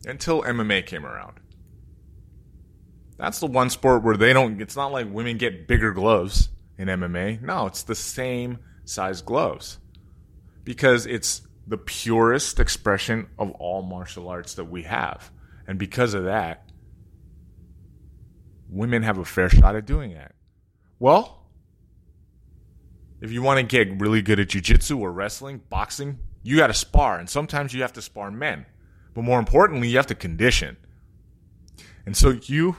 Until 0.04 0.42
MMA 0.42 0.84
came 0.84 1.06
around. 1.06 1.40
That's 3.16 3.40
the 3.40 3.46
one 3.46 3.70
sport 3.70 4.02
where 4.02 4.16
they 4.16 4.32
don't, 4.32 4.60
it's 4.60 4.76
not 4.76 4.92
like 4.92 5.06
women 5.10 5.38
get 5.38 5.68
bigger 5.68 5.92
gloves 5.92 6.50
in 6.76 6.88
MMA. 6.88 7.40
No, 7.40 7.66
it's 7.66 7.84
the 7.84 7.94
same 7.94 8.58
size 8.84 9.22
gloves 9.22 9.78
because 10.64 11.06
it's 11.06 11.42
the 11.66 11.78
purest 11.78 12.58
expression 12.58 13.28
of 13.38 13.50
all 13.52 13.82
martial 13.82 14.28
arts 14.28 14.54
that 14.54 14.64
we 14.64 14.82
have. 14.82 15.30
And 15.66 15.78
because 15.78 16.14
of 16.14 16.24
that, 16.24 16.68
women 18.72 19.02
have 19.02 19.18
a 19.18 19.24
fair 19.24 19.48
shot 19.48 19.76
at 19.76 19.86
doing 19.86 20.14
that. 20.14 20.34
Well, 20.98 21.46
if 23.20 23.30
you 23.30 23.42
want 23.42 23.60
to 23.60 23.62
get 23.64 24.00
really 24.00 24.22
good 24.22 24.40
at 24.40 24.48
jujitsu 24.48 24.98
or 24.98 25.12
wrestling, 25.12 25.60
boxing, 25.68 26.18
you 26.42 26.56
got 26.56 26.68
to 26.68 26.74
spar. 26.74 27.18
And 27.18 27.28
sometimes 27.28 27.72
you 27.72 27.82
have 27.82 27.92
to 27.92 28.02
spar 28.02 28.30
men. 28.30 28.66
But 29.14 29.22
more 29.22 29.38
importantly, 29.38 29.88
you 29.88 29.96
have 29.98 30.06
to 30.06 30.14
condition. 30.14 30.76
And 32.06 32.16
so 32.16 32.38
you 32.42 32.76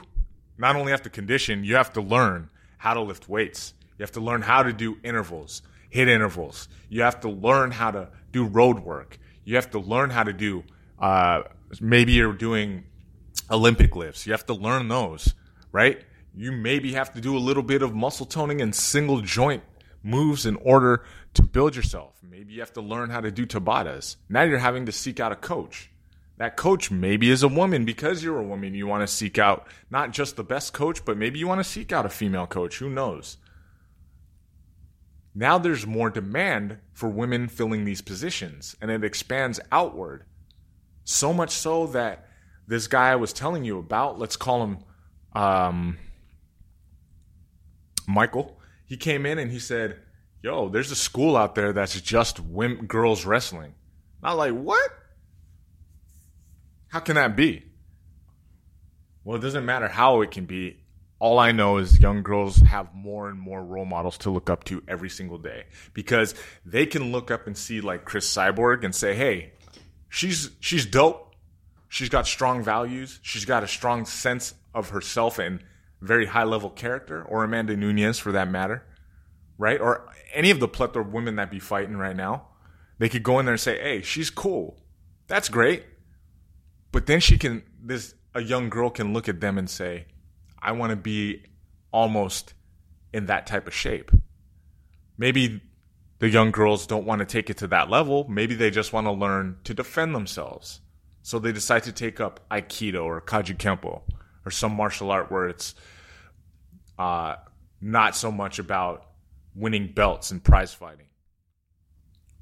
not 0.58 0.76
only 0.76 0.90
have 0.90 1.02
to 1.02 1.10
condition, 1.10 1.64
you 1.64 1.76
have 1.76 1.92
to 1.94 2.00
learn 2.00 2.50
how 2.78 2.94
to 2.94 3.00
lift 3.00 3.28
weights. 3.28 3.74
You 3.98 4.02
have 4.02 4.12
to 4.12 4.20
learn 4.20 4.42
how 4.42 4.62
to 4.62 4.72
do 4.72 4.98
intervals, 5.02 5.62
HIIT 5.92 6.08
intervals. 6.08 6.68
You 6.88 7.02
have 7.02 7.20
to 7.20 7.30
learn 7.30 7.70
how 7.70 7.92
to 7.92 8.08
do 8.32 8.44
road 8.44 8.80
work. 8.80 9.18
You 9.44 9.54
have 9.54 9.70
to 9.70 9.78
learn 9.78 10.10
how 10.10 10.24
to 10.24 10.32
do, 10.32 10.64
uh, 10.98 11.42
maybe 11.80 12.12
you're 12.12 12.32
doing 12.32 12.84
Olympic 13.50 13.94
lifts. 13.94 14.26
You 14.26 14.32
have 14.32 14.46
to 14.46 14.54
learn 14.54 14.88
those, 14.88 15.34
right? 15.74 16.04
You 16.36 16.52
maybe 16.52 16.92
have 16.92 17.12
to 17.14 17.20
do 17.20 17.36
a 17.36 17.38
little 17.38 17.62
bit 17.62 17.82
of 17.82 17.94
muscle 17.94 18.26
toning 18.26 18.62
and 18.62 18.72
single 18.72 19.20
joint 19.20 19.64
moves 20.04 20.46
in 20.46 20.54
order 20.56 21.04
to 21.34 21.42
build 21.42 21.74
yourself. 21.74 22.14
Maybe 22.22 22.54
you 22.54 22.60
have 22.60 22.72
to 22.74 22.80
learn 22.80 23.10
how 23.10 23.20
to 23.20 23.32
do 23.32 23.44
Tabatas. 23.44 24.16
Now 24.28 24.42
you're 24.42 24.58
having 24.58 24.86
to 24.86 24.92
seek 24.92 25.18
out 25.18 25.32
a 25.32 25.36
coach. 25.36 25.90
That 26.36 26.56
coach 26.56 26.92
maybe 26.92 27.28
is 27.28 27.42
a 27.42 27.48
woman 27.48 27.84
because 27.84 28.22
you're 28.22 28.38
a 28.38 28.46
woman. 28.46 28.74
You 28.74 28.86
want 28.86 29.02
to 29.02 29.12
seek 29.12 29.36
out 29.36 29.66
not 29.90 30.12
just 30.12 30.36
the 30.36 30.44
best 30.44 30.72
coach, 30.72 31.04
but 31.04 31.18
maybe 31.18 31.40
you 31.40 31.48
want 31.48 31.58
to 31.58 31.68
seek 31.68 31.92
out 31.92 32.06
a 32.06 32.08
female 32.08 32.46
coach. 32.46 32.78
Who 32.78 32.88
knows? 32.88 33.36
Now 35.34 35.58
there's 35.58 35.86
more 35.88 36.10
demand 36.10 36.78
for 36.92 37.08
women 37.08 37.48
filling 37.48 37.84
these 37.84 38.00
positions, 38.00 38.76
and 38.80 38.92
it 38.92 39.02
expands 39.02 39.58
outward. 39.72 40.24
So 41.02 41.32
much 41.32 41.50
so 41.50 41.88
that 41.88 42.28
this 42.68 42.86
guy 42.86 43.10
I 43.10 43.16
was 43.16 43.32
telling 43.32 43.64
you 43.64 43.78
about, 43.78 44.20
let's 44.20 44.36
call 44.36 44.62
him 44.62 44.78
um, 45.34 45.98
Michael, 48.06 48.58
he 48.86 48.96
came 48.96 49.26
in 49.26 49.38
and 49.38 49.50
he 49.50 49.58
said, 49.58 49.98
Yo, 50.42 50.68
there's 50.68 50.90
a 50.90 50.96
school 50.96 51.36
out 51.36 51.54
there 51.54 51.72
that's 51.72 51.98
just 52.00 52.38
women, 52.38 52.86
girls 52.86 53.24
wrestling. 53.24 53.74
I'm 54.22 54.36
like, 54.36 54.52
what? 54.52 54.90
How 56.88 57.00
can 57.00 57.14
that 57.16 57.34
be? 57.34 57.64
Well, 59.24 59.36
it 59.38 59.40
doesn't 59.40 59.64
matter 59.64 59.88
how 59.88 60.20
it 60.20 60.30
can 60.30 60.44
be 60.44 60.84
all 61.24 61.38
I 61.38 61.52
know 61.52 61.78
is 61.78 61.98
young 61.98 62.22
girls 62.22 62.58
have 62.58 62.94
more 62.94 63.30
and 63.30 63.38
more 63.38 63.64
role 63.64 63.86
models 63.86 64.18
to 64.18 64.30
look 64.30 64.50
up 64.50 64.64
to 64.64 64.82
every 64.86 65.08
single 65.08 65.38
day 65.38 65.64
because 65.94 66.34
they 66.66 66.84
can 66.84 67.12
look 67.12 67.30
up 67.30 67.46
and 67.46 67.56
see 67.56 67.80
like 67.80 68.04
Cris 68.04 68.30
Cyborg 68.30 68.84
and 68.84 68.94
say, 68.94 69.14
"Hey, 69.14 69.52
she's 70.10 70.50
she's 70.60 70.84
dope. 70.84 71.34
She's 71.88 72.10
got 72.10 72.26
strong 72.26 72.62
values. 72.62 73.20
She's 73.22 73.46
got 73.46 73.62
a 73.64 73.68
strong 73.68 74.04
sense 74.04 74.52
of 74.74 74.90
herself 74.90 75.38
and 75.38 75.62
very 76.00 76.26
high 76.26 76.44
level 76.44 76.70
character." 76.70 77.22
Or 77.22 77.44
Amanda 77.44 77.76
Nunes, 77.76 78.18
for 78.18 78.32
that 78.32 78.48
matter, 78.50 78.84
right? 79.58 79.80
Or 79.80 80.12
any 80.32 80.50
of 80.50 80.60
the 80.60 80.68
plethora 80.68 81.02
of 81.02 81.12
women 81.12 81.36
that 81.36 81.50
be 81.50 81.60
fighting 81.60 81.96
right 81.96 82.16
now, 82.16 82.48
they 82.98 83.08
could 83.08 83.22
go 83.22 83.38
in 83.38 83.46
there 83.46 83.54
and 83.54 83.60
say, 83.60 83.78
"Hey, 83.78 84.02
she's 84.02 84.30
cool. 84.30 84.82
That's 85.26 85.48
great." 85.48 85.84
But 86.92 87.06
then 87.06 87.20
she 87.20 87.38
can 87.38 87.62
this 87.82 88.14
a 88.34 88.42
young 88.42 88.68
girl 88.68 88.90
can 88.90 89.12
look 89.12 89.28
at 89.28 89.40
them 89.40 89.58
and 89.58 89.68
say 89.70 90.06
I 90.60 90.72
want 90.72 90.90
to 90.90 90.96
be 90.96 91.44
almost 91.92 92.54
in 93.12 93.26
that 93.26 93.46
type 93.46 93.66
of 93.66 93.74
shape. 93.74 94.10
Maybe 95.18 95.60
the 96.18 96.28
young 96.28 96.50
girls 96.50 96.86
don't 96.86 97.04
want 97.04 97.20
to 97.20 97.26
take 97.26 97.50
it 97.50 97.58
to 97.58 97.66
that 97.68 97.90
level. 97.90 98.26
Maybe 98.28 98.54
they 98.54 98.70
just 98.70 98.92
want 98.92 99.06
to 99.06 99.12
learn 99.12 99.58
to 99.64 99.74
defend 99.74 100.14
themselves. 100.14 100.80
So 101.22 101.38
they 101.38 101.52
decide 101.52 101.82
to 101.84 101.92
take 101.92 102.20
up 102.20 102.48
Aikido 102.50 103.04
or 103.04 103.20
Kaji 103.20 103.56
Kempo 103.56 104.02
or 104.44 104.50
some 104.50 104.74
martial 104.76 105.10
art 105.10 105.30
where 105.30 105.48
it's 105.48 105.74
uh, 106.98 107.36
not 107.80 108.16
so 108.16 108.30
much 108.30 108.58
about 108.58 109.06
winning 109.54 109.92
belts 109.92 110.30
and 110.30 110.42
prize 110.42 110.74
fighting. 110.74 111.06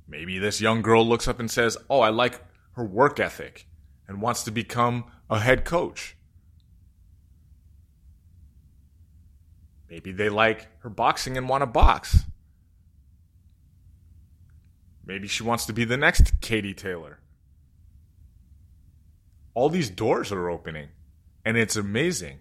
Maybe 0.09 0.38
this 0.38 0.61
young 0.61 0.82
girl 0.82 1.06
looks 1.06 1.28
up 1.28 1.40
and 1.40 1.50
says, 1.50 1.76
Oh, 1.88 2.00
I 2.00 2.11
like 2.11 2.40
her 2.73 2.85
work 2.85 3.21
ethic 3.21 3.66
and 4.09 4.21
wants 4.21 4.44
to 4.44 4.50
become 4.50 5.04
a 5.30 5.38
head 5.38 5.64
coach. 5.64 6.16
Maybe 9.88 10.12
they 10.12 10.28
like 10.28 10.68
her 10.80 10.90
boxing 10.90 11.37
and 11.37 11.49
want 11.49 11.62
to 11.62 11.66
box. 11.66 12.25
Maybe 15.04 15.28
she 15.28 15.42
wants 15.42 15.66
to 15.66 15.73
be 15.73 15.85
the 15.85 15.97
next 15.97 16.40
Katie 16.40 16.75
Taylor. 16.75 17.18
All 19.54 19.68
these 19.68 19.90
doors 19.90 20.32
are 20.32 20.49
opening, 20.49 20.88
and 21.44 21.56
it's 21.56 21.76
amazing. 21.76 22.38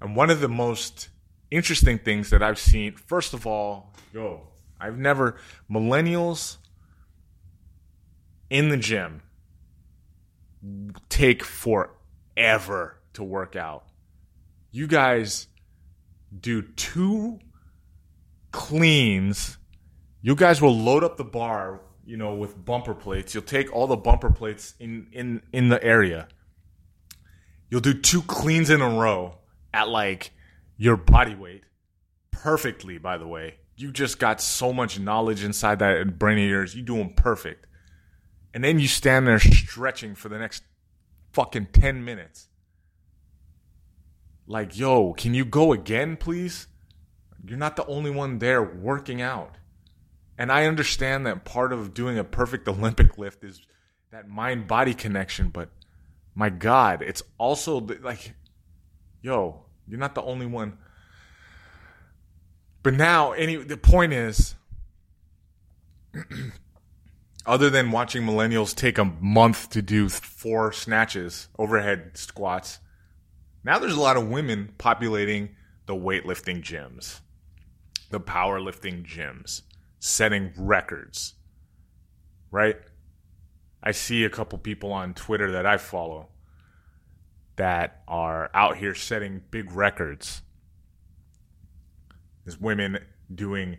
And 0.00 0.16
one 0.16 0.30
of 0.30 0.40
the 0.40 0.48
most 0.48 1.08
interesting 1.50 1.98
things 1.98 2.30
that 2.30 2.42
I've 2.42 2.58
seen, 2.58 2.96
first 2.96 3.34
of 3.34 3.46
all, 3.46 3.94
yo, 4.12 4.48
I've 4.80 4.98
never, 4.98 5.36
millennials 5.70 6.56
in 8.50 8.68
the 8.68 8.76
gym 8.76 9.22
take 11.08 11.44
forever 11.44 12.98
to 13.14 13.22
work 13.22 13.56
out. 13.56 13.84
You 14.70 14.86
guys 14.86 15.46
do 16.38 16.62
two 16.62 17.38
cleans. 18.50 19.58
You 20.20 20.34
guys 20.34 20.62
will 20.62 20.76
load 20.76 21.04
up 21.04 21.16
the 21.16 21.24
bar, 21.24 21.80
you 22.04 22.16
know, 22.16 22.34
with 22.34 22.64
bumper 22.64 22.94
plates. 22.94 23.34
You'll 23.34 23.42
take 23.42 23.72
all 23.72 23.86
the 23.86 23.96
bumper 23.96 24.30
plates 24.30 24.74
in 24.78 25.08
in 25.12 25.42
in 25.52 25.68
the 25.68 25.82
area. 25.82 26.28
You'll 27.72 27.80
do 27.80 27.94
two 27.94 28.20
cleans 28.20 28.68
in 28.68 28.82
a 28.82 28.90
row 28.90 29.38
at 29.72 29.88
like 29.88 30.32
your 30.76 30.98
body 30.98 31.34
weight 31.34 31.64
perfectly, 32.30 32.98
by 32.98 33.16
the 33.16 33.26
way. 33.26 33.54
You 33.76 33.90
just 33.90 34.18
got 34.18 34.42
so 34.42 34.74
much 34.74 35.00
knowledge 35.00 35.42
inside 35.42 35.78
that 35.78 36.18
brain 36.18 36.36
of 36.36 36.44
yours. 36.44 36.74
You 36.74 36.82
do 36.82 36.98
them 36.98 37.14
perfect. 37.14 37.66
And 38.52 38.62
then 38.62 38.78
you 38.78 38.88
stand 38.88 39.26
there 39.26 39.38
stretching 39.38 40.14
for 40.14 40.28
the 40.28 40.38
next 40.38 40.64
fucking 41.32 41.68
10 41.72 42.04
minutes 42.04 42.48
like, 44.46 44.78
yo, 44.78 45.14
can 45.14 45.32
you 45.32 45.46
go 45.46 45.72
again, 45.72 46.18
please? 46.18 46.66
You're 47.42 47.56
not 47.56 47.76
the 47.76 47.86
only 47.86 48.10
one 48.10 48.38
there 48.38 48.62
working 48.62 49.22
out. 49.22 49.56
And 50.36 50.52
I 50.52 50.66
understand 50.66 51.24
that 51.24 51.46
part 51.46 51.72
of 51.72 51.94
doing 51.94 52.18
a 52.18 52.24
perfect 52.24 52.68
Olympic 52.68 53.16
lift 53.16 53.44
is 53.44 53.62
that 54.10 54.28
mind 54.28 54.66
body 54.66 54.92
connection, 54.92 55.48
but 55.48 55.70
my 56.34 56.48
God, 56.50 57.02
it's 57.02 57.22
also 57.38 57.78
like, 57.78 58.34
yo, 59.20 59.64
you're 59.86 59.98
not 59.98 60.14
the 60.14 60.22
only 60.22 60.46
one. 60.46 60.78
But 62.82 62.94
now, 62.94 63.32
any 63.32 63.56
the 63.56 63.76
point 63.76 64.12
is, 64.12 64.56
other 67.46 67.70
than 67.70 67.90
watching 67.90 68.22
millennials 68.22 68.74
take 68.74 68.98
a 68.98 69.04
month 69.04 69.70
to 69.70 69.82
do 69.82 70.08
four 70.08 70.72
snatches, 70.72 71.48
overhead 71.58 72.12
squats, 72.16 72.80
now 73.64 73.78
there's 73.78 73.94
a 73.94 74.00
lot 74.00 74.16
of 74.16 74.28
women 74.28 74.74
populating 74.78 75.50
the 75.86 75.94
weightlifting 75.94 76.62
gyms, 76.62 77.20
the 78.10 78.20
powerlifting 78.20 79.06
gyms, 79.06 79.62
setting 80.00 80.52
records. 80.56 81.34
Right? 82.50 82.76
I 83.82 83.92
see 83.92 84.24
a 84.24 84.30
couple 84.30 84.58
people 84.58 84.92
on 84.92 85.14
Twitter 85.14 85.52
that 85.52 85.66
I 85.66 85.76
follow 85.76 86.28
that 87.56 88.02
are 88.06 88.50
out 88.54 88.76
here 88.76 88.94
setting 88.94 89.42
big 89.50 89.72
records. 89.72 90.42
There's 92.44 92.60
women 92.60 92.98
doing, 93.32 93.78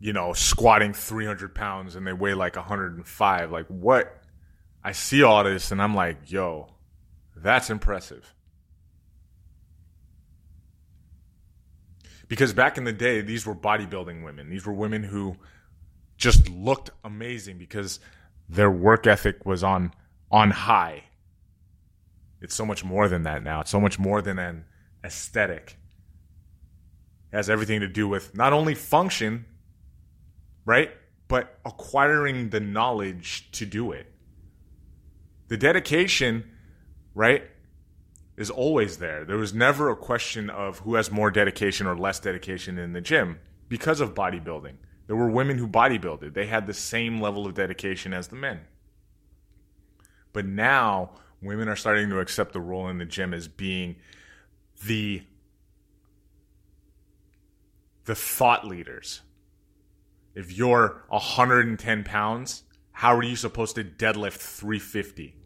you 0.00 0.12
know, 0.12 0.32
squatting 0.32 0.92
300 0.92 1.54
pounds 1.54 1.96
and 1.96 2.06
they 2.06 2.12
weigh 2.12 2.34
like 2.34 2.56
105. 2.56 3.52
Like, 3.52 3.66
what? 3.66 4.22
I 4.82 4.92
see 4.92 5.22
all 5.22 5.44
this 5.44 5.70
and 5.70 5.80
I'm 5.80 5.94
like, 5.94 6.30
yo, 6.30 6.72
that's 7.36 7.70
impressive. 7.70 8.34
Because 12.28 12.54
back 12.54 12.78
in 12.78 12.84
the 12.84 12.92
day, 12.92 13.20
these 13.20 13.44
were 13.44 13.54
bodybuilding 13.54 14.24
women. 14.24 14.48
These 14.48 14.64
were 14.64 14.72
women 14.72 15.02
who 15.02 15.36
just 16.16 16.48
looked 16.48 16.90
amazing 17.04 17.58
because 17.58 18.00
their 18.48 18.70
work 18.70 19.06
ethic 19.06 19.44
was 19.46 19.62
on 19.62 19.92
on 20.30 20.50
high. 20.50 21.04
It's 22.40 22.54
so 22.54 22.66
much 22.66 22.84
more 22.84 23.08
than 23.08 23.22
that 23.22 23.42
now. 23.42 23.60
It's 23.60 23.70
so 23.70 23.80
much 23.80 23.98
more 23.98 24.22
than 24.22 24.38
an 24.38 24.64
aesthetic. 25.04 25.76
It 27.32 27.36
has 27.36 27.48
everything 27.48 27.80
to 27.80 27.88
do 27.88 28.08
with 28.08 28.34
not 28.34 28.52
only 28.52 28.74
function, 28.74 29.44
right? 30.64 30.90
But 31.28 31.58
acquiring 31.64 32.50
the 32.50 32.60
knowledge 32.60 33.50
to 33.52 33.66
do 33.66 33.92
it. 33.92 34.06
The 35.48 35.56
dedication, 35.56 36.50
right? 37.14 37.44
is 38.36 38.50
always 38.50 38.98
there. 38.98 39.24
There 39.24 39.36
was 39.36 39.52
never 39.52 39.90
a 39.90 39.96
question 39.96 40.48
of 40.50 40.80
who 40.80 40.94
has 40.94 41.10
more 41.10 41.30
dedication 41.30 41.86
or 41.86 41.96
less 41.96 42.18
dedication 42.18 42.78
in 42.78 42.92
the 42.92 43.00
gym 43.00 43.38
because 43.68 44.00
of 44.00 44.14
bodybuilding. 44.14 44.76
There 45.06 45.16
were 45.16 45.30
women 45.30 45.58
who 45.58 45.68
bodybuilded. 45.68 46.34
They 46.34 46.46
had 46.46 46.66
the 46.66 46.74
same 46.74 47.20
level 47.20 47.46
of 47.46 47.54
dedication 47.54 48.12
as 48.12 48.28
the 48.28 48.36
men. 48.36 48.60
But 50.32 50.46
now 50.46 51.10
women 51.42 51.68
are 51.68 51.76
starting 51.76 52.08
to 52.10 52.20
accept 52.20 52.52
the 52.52 52.60
role 52.60 52.88
in 52.88 52.98
the 52.98 53.04
gym 53.04 53.34
as 53.34 53.48
being 53.48 53.96
the 54.84 55.22
the 58.04 58.14
thought 58.14 58.66
leaders. 58.66 59.20
If 60.34 60.50
you're 60.50 61.04
110 61.08 62.04
pounds, 62.04 62.64
how 62.90 63.14
are 63.14 63.22
you 63.22 63.36
supposed 63.36 63.76
to 63.76 63.84
deadlift 63.84 64.38
350? 64.38 65.36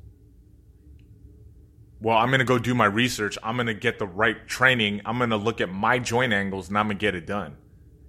well, 2.00 2.16
I'm 2.16 2.28
going 2.28 2.40
to 2.40 2.44
go 2.44 2.58
do 2.58 2.74
my 2.74 2.84
research. 2.84 3.38
I'm 3.42 3.56
going 3.56 3.66
to 3.68 3.74
get 3.74 3.98
the 3.98 4.06
right 4.06 4.46
training. 4.46 5.00
I'm 5.04 5.18
going 5.18 5.30
to 5.30 5.36
look 5.36 5.60
at 5.60 5.70
my 5.70 5.98
joint 5.98 6.32
angles 6.32 6.68
and 6.68 6.78
I'm 6.78 6.86
going 6.86 6.98
to 6.98 7.00
get 7.00 7.14
it 7.14 7.26
done. 7.26 7.56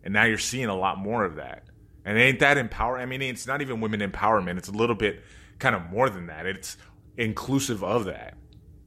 And 0.08 0.14
now 0.14 0.24
you're 0.24 0.38
seeing 0.38 0.68
a 0.68 0.74
lot 0.74 0.98
more 0.98 1.26
of 1.26 1.36
that. 1.36 1.66
And 2.06 2.18
ain't 2.18 2.40
that 2.40 2.58
empower? 2.58 2.98
I 2.98 3.06
mean, 3.06 3.22
it's 3.22 3.46
not 3.46 3.62
even 3.62 3.82
women 3.82 4.00
empowerment. 4.00 4.58
It's 4.58 4.70
a 4.70 4.72
little 4.72 4.96
bit 4.96 5.22
kind 5.60 5.76
of 5.76 5.92
more 5.92 6.10
than 6.10 6.28
that. 6.28 6.46
It's 6.46 6.78
inclusive 7.18 7.84
of 7.84 8.06
that. 8.06 8.36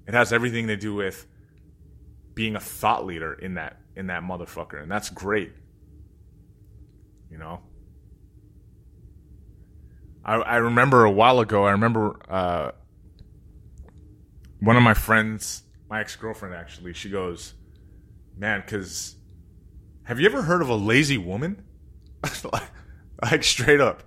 It 0.08 0.14
has 0.14 0.32
everything 0.32 0.68
to 0.68 0.78
do 0.78 0.94
with 0.94 1.26
being 2.32 2.56
a 2.56 2.58
thought 2.58 3.04
leader 3.04 3.34
in 3.34 3.56
that 3.56 3.76
in 3.94 4.06
that 4.06 4.22
motherfucker, 4.22 4.82
and 4.82 4.90
that's 4.90 5.10
great. 5.10 5.52
You 7.30 7.36
know. 7.36 7.60
I, 10.24 10.36
I 10.36 10.56
remember 10.56 11.04
a 11.04 11.10
while 11.10 11.40
ago. 11.40 11.66
I 11.66 11.72
remember 11.72 12.16
uh, 12.30 12.70
one 14.60 14.78
of 14.78 14.82
my 14.82 14.94
friends, 14.94 15.64
my 15.90 16.00
ex 16.00 16.16
girlfriend 16.16 16.54
actually, 16.54 16.94
she 16.94 17.10
goes, 17.10 17.52
"Man, 18.38 18.62
because 18.62 19.16
have 20.04 20.20
you 20.20 20.26
ever 20.26 20.42
heard 20.42 20.62
of 20.62 20.68
a 20.68 20.74
lazy 20.74 21.18
woman?" 21.18 21.64
like 23.22 23.44
straight 23.44 23.80
up. 23.80 24.02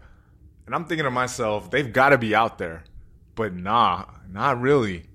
And 0.66 0.74
I'm 0.74 0.86
thinking 0.86 1.04
to 1.06 1.12
myself, 1.12 1.70
they've 1.70 1.92
got 1.92 2.10
to 2.10 2.18
be 2.18 2.34
out 2.34 2.58
there, 2.58 2.84
but 3.36 3.54
nah, 3.54 4.06
not 4.30 4.62
really. 4.62 5.06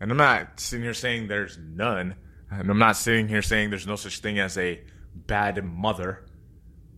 And 0.00 0.10
I'm 0.10 0.16
not 0.16 0.60
sitting 0.60 0.84
here 0.84 0.94
saying 0.94 1.28
there's 1.28 1.58
none, 1.58 2.14
and 2.50 2.70
I'm 2.70 2.78
not 2.78 2.96
sitting 2.96 3.28
here 3.28 3.42
saying 3.42 3.70
there's 3.70 3.86
no 3.86 3.96
such 3.96 4.20
thing 4.20 4.38
as 4.38 4.56
a 4.58 4.80
bad 5.14 5.64
mother, 5.64 6.24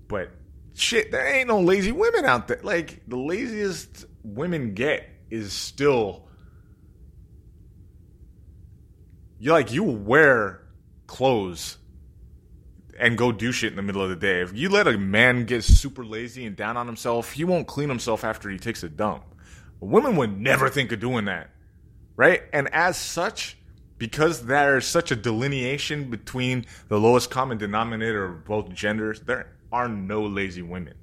but 0.09 0.31
shit, 0.75 1.11
there 1.11 1.27
ain't 1.27 1.49
no 1.49 1.61
lazy 1.61 1.93
women 1.93 2.25
out 2.25 2.49
there. 2.49 2.61
Like 2.63 3.03
the 3.09 3.17
laziest 3.17 4.05
women 4.23 4.75
get 4.75 5.09
is 5.31 5.53
still 5.53 6.29
you 9.39 9.53
like 9.53 9.73
you 9.73 9.85
wear 9.85 10.63
clothes 11.07 11.79
and 12.99 13.17
go 13.17 13.33
do 13.33 13.53
shit 13.53 13.71
in 13.71 13.77
the 13.77 13.83
middle 13.83 14.03
of 14.03 14.11
the 14.11 14.17
day. 14.17 14.41
If 14.41 14.57
you 14.57 14.69
let 14.69 14.89
a 14.89 14.99
man 14.99 15.45
get 15.45 15.65
super 15.65 16.05
lazy 16.05 16.45
and 16.45 16.57
down 16.57 16.77
on 16.77 16.87
himself, 16.87 17.33
he 17.33 17.45
won't 17.45 17.67
clean 17.67 17.89
himself 17.89 18.25
after 18.25 18.51
he 18.51 18.59
takes 18.59 18.83
a 18.83 18.89
dump. 18.89 19.25
Women 19.81 20.17
would 20.17 20.39
never 20.39 20.69
think 20.69 20.93
of 20.93 21.01
doing 21.01 21.27
that, 21.27 21.51
right? 22.17 22.43
And 22.53 22.69
as 22.73 22.97
such, 22.97 23.57
because 23.97 24.47
there's 24.47 24.87
such 24.87 25.11
a 25.11 25.17
delineation 25.17 26.11
between 26.11 26.67
the 26.89 26.99
lowest 26.99 27.31
common 27.31 27.59
denominator 27.59 28.25
of 28.25 28.45
both 28.45 28.71
genders, 28.71 29.21
there 29.21 29.53
are 29.73 29.89
no 29.89 30.23
lazy 30.23 30.63
women. 30.63 30.95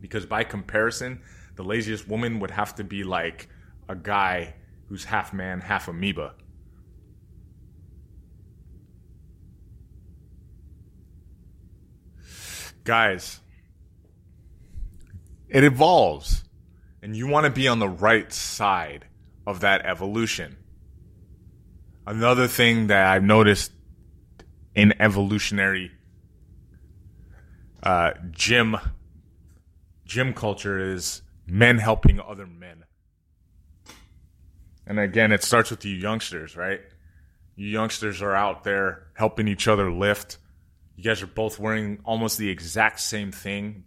Because 0.00 0.26
by 0.26 0.44
comparison, 0.44 1.20
the 1.56 1.62
laziest 1.62 2.08
woman 2.08 2.40
would 2.40 2.50
have 2.50 2.74
to 2.76 2.84
be 2.84 3.04
like 3.04 3.48
a 3.88 3.94
guy 3.94 4.54
who's 4.88 5.04
half 5.04 5.32
man, 5.32 5.60
half 5.60 5.88
amoeba 5.88 6.34
guys, 12.84 13.40
it 15.48 15.64
evolves. 15.64 16.44
And 17.02 17.14
you 17.16 17.26
want 17.26 17.44
to 17.44 17.50
be 17.50 17.68
on 17.68 17.80
the 17.80 17.88
right 17.88 18.32
side 18.32 19.04
of 19.46 19.60
that 19.60 19.84
evolution. 19.84 20.56
Another 22.06 22.46
thing 22.46 22.86
that 22.86 23.06
I've 23.06 23.22
noticed 23.22 23.72
in 24.74 24.94
evolutionary 25.00 25.92
uh, 27.82 28.12
gym 28.30 28.76
gym 30.06 30.32
culture 30.32 30.78
is 30.78 31.22
men 31.46 31.78
helping 31.78 32.20
other 32.20 32.46
men. 32.46 32.84
And 34.86 34.98
again, 34.98 35.32
it 35.32 35.42
starts 35.42 35.70
with 35.70 35.84
you 35.84 35.94
youngsters, 35.94 36.56
right? 36.56 36.80
You 37.56 37.68
youngsters 37.68 38.20
are 38.20 38.34
out 38.34 38.64
there 38.64 39.08
helping 39.14 39.48
each 39.48 39.68
other 39.68 39.90
lift, 39.90 40.38
you 40.96 41.04
guys 41.04 41.22
are 41.22 41.26
both 41.26 41.58
wearing 41.58 41.98
almost 42.04 42.38
the 42.38 42.48
exact 42.48 43.00
same 43.00 43.32
thing. 43.32 43.84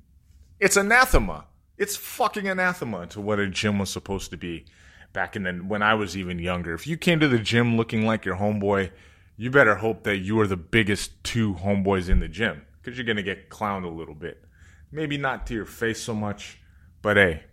It's 0.60 0.78
anathema. 0.78 1.46
It's 1.78 1.96
fucking 1.96 2.48
anathema 2.48 3.08
to 3.08 3.22
what 3.22 3.40
a 3.40 3.48
gym 3.48 3.80
was 3.80 3.90
supposed 3.90 4.32
to 4.32 4.38
be 4.38 4.66
back 5.14 5.36
in 5.36 5.44
the 5.44 5.54
when 5.54 5.82
I 5.82 5.94
was 5.94 6.18
even 6.18 6.40
younger. 6.40 6.74
If 6.74 6.88
you 6.88 6.98
came 6.98 7.20
to 7.20 7.28
the 7.28 7.40
gym 7.40 7.78
looking 7.78 8.06
like 8.06 8.26
your 8.26 8.38
homeboy, 8.38 8.92
you 9.38 9.52
better 9.52 9.76
hope 9.76 10.04
that 10.04 10.18
you 10.18 10.40
are 10.40 10.48
the 10.48 10.58
biggest 10.58 11.24
two 11.24 11.54
homeboys 11.54 12.10
in 12.10 12.20
the 12.20 12.28
gym 12.28 12.64
because 12.82 12.98
you're 12.98 13.06
gonna 13.06 13.24
get 13.24 13.50
clowned 13.50 13.86
a 13.86 13.90
little 13.90 14.16
bit. 14.16 14.44
Maybe 14.92 15.18
not 15.18 15.48
to 15.48 15.54
your 15.54 15.66
face 15.66 16.02
so 16.02 16.16
much, 16.16 16.60
but 17.02 17.18
hey, 17.18 17.44